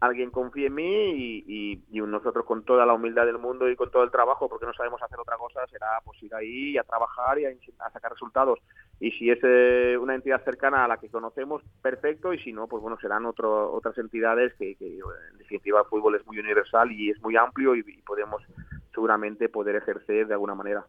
alguien 0.00 0.30
confíe 0.30 0.66
en 0.66 0.74
mí 0.74 1.10
y, 1.12 1.84
y, 1.90 2.00
nosotros 2.00 2.44
con 2.46 2.64
toda 2.64 2.86
la 2.86 2.94
humildad 2.94 3.26
del 3.26 3.38
mundo 3.38 3.68
y 3.68 3.76
con 3.76 3.90
todo 3.90 4.02
el 4.02 4.10
trabajo, 4.10 4.48
porque 4.48 4.66
no 4.66 4.72
sabemos 4.72 5.00
hacer 5.02 5.20
otra 5.20 5.36
cosa, 5.36 5.66
será 5.66 6.00
pues 6.04 6.22
ir 6.22 6.34
ahí 6.34 6.76
a 6.78 6.82
trabajar 6.82 7.38
y 7.38 7.44
a, 7.44 7.90
sacar 7.92 8.12
resultados. 8.12 8.58
Y 8.98 9.12
si 9.12 9.30
es 9.30 9.38
eh, 9.42 9.96
una 10.00 10.14
entidad 10.14 10.42
cercana 10.42 10.84
a 10.84 10.88
la 10.88 10.96
que 10.96 11.10
conocemos, 11.10 11.62
perfecto, 11.82 12.32
y 12.32 12.38
si 12.38 12.52
no, 12.52 12.66
pues 12.66 12.82
bueno, 12.82 12.98
serán 13.00 13.26
otro, 13.26 13.72
otras 13.72 13.96
entidades 13.98 14.54
que, 14.54 14.74
que, 14.76 14.98
en 14.98 15.38
definitiva 15.38 15.80
el 15.80 15.86
fútbol 15.86 16.16
es 16.16 16.26
muy 16.26 16.38
universal 16.38 16.90
y 16.92 17.10
es 17.10 17.20
muy 17.22 17.36
amplio 17.36 17.74
y 17.74 17.82
podemos 18.02 18.42
seguramente 18.92 19.48
poder 19.48 19.76
ejercer 19.76 20.26
de 20.26 20.34
alguna 20.34 20.54
manera. 20.54 20.84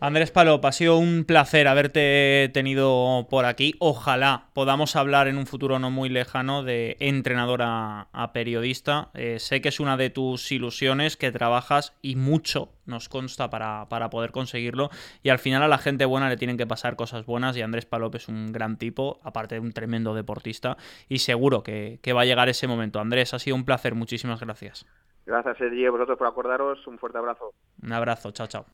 Andrés 0.00 0.30
Palop, 0.30 0.64
ha 0.64 0.70
sido 0.70 0.96
un 0.96 1.24
placer 1.24 1.66
haberte 1.66 2.48
tenido 2.54 3.26
por 3.28 3.46
aquí. 3.46 3.74
Ojalá 3.80 4.46
podamos 4.54 4.94
hablar 4.94 5.26
en 5.26 5.38
un 5.38 5.46
futuro 5.46 5.80
no 5.80 5.90
muy 5.90 6.08
lejano 6.08 6.62
de 6.62 6.96
entrenador 7.00 7.62
a, 7.62 8.30
periodista. 8.32 9.10
Eh, 9.14 9.40
sé 9.40 9.60
que 9.60 9.70
es 9.70 9.80
una 9.80 9.96
de 9.96 10.10
tus 10.10 10.52
ilusiones 10.52 11.16
que 11.16 11.32
trabajas 11.32 11.98
y 12.00 12.14
mucho 12.14 12.68
nos 12.86 13.08
consta 13.08 13.50
para, 13.50 13.88
poder 14.08 14.30
conseguirlo. 14.30 14.90
Y 15.24 15.30
al 15.30 15.40
final 15.40 15.64
a 15.64 15.68
la 15.68 15.78
gente 15.78 16.04
buena 16.04 16.28
le 16.28 16.36
tienen 16.36 16.58
que 16.58 16.66
pasar 16.66 16.94
cosas 16.94 17.26
buenas 17.26 17.56
y 17.56 17.62
Andrés 17.62 17.84
Palop 17.84 18.14
es 18.14 18.28
un 18.28 18.52
gran 18.52 18.78
tipo, 18.78 19.18
aparte 19.24 19.56
de 19.56 19.60
un 19.60 19.72
tremendo 19.72 20.14
deportista. 20.14 20.76
Y 21.08 21.18
seguro 21.18 21.64
que, 21.64 21.98
que 22.02 22.12
va 22.12 22.20
a 22.20 22.24
llegar 22.24 22.48
ese 22.48 22.68
momento. 22.68 23.00
Andrés, 23.00 23.34
ha 23.34 23.40
sido 23.40 23.56
un 23.56 23.64
placer. 23.64 23.96
Muchísimas 23.96 24.38
gracias. 24.38 24.86
Gracias, 25.26 25.60
Eddie, 25.60 25.90
vosotros 25.90 26.16
por 26.16 26.28
acordaros. 26.28 26.86
Un 26.86 26.98
fuerte 26.98 27.18
abrazo. 27.18 27.52
Un 27.82 27.92
abrazo. 27.92 28.30
Chao, 28.30 28.46
chao. 28.46 28.64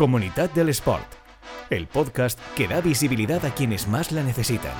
Comunidad 0.00 0.48
del 0.52 0.70
Sport, 0.70 1.12
el 1.68 1.86
podcast 1.86 2.38
que 2.56 2.66
da 2.66 2.80
visibilidad 2.80 3.44
a 3.44 3.54
quienes 3.54 3.86
más 3.86 4.12
la 4.12 4.22
necesitan. 4.22 4.72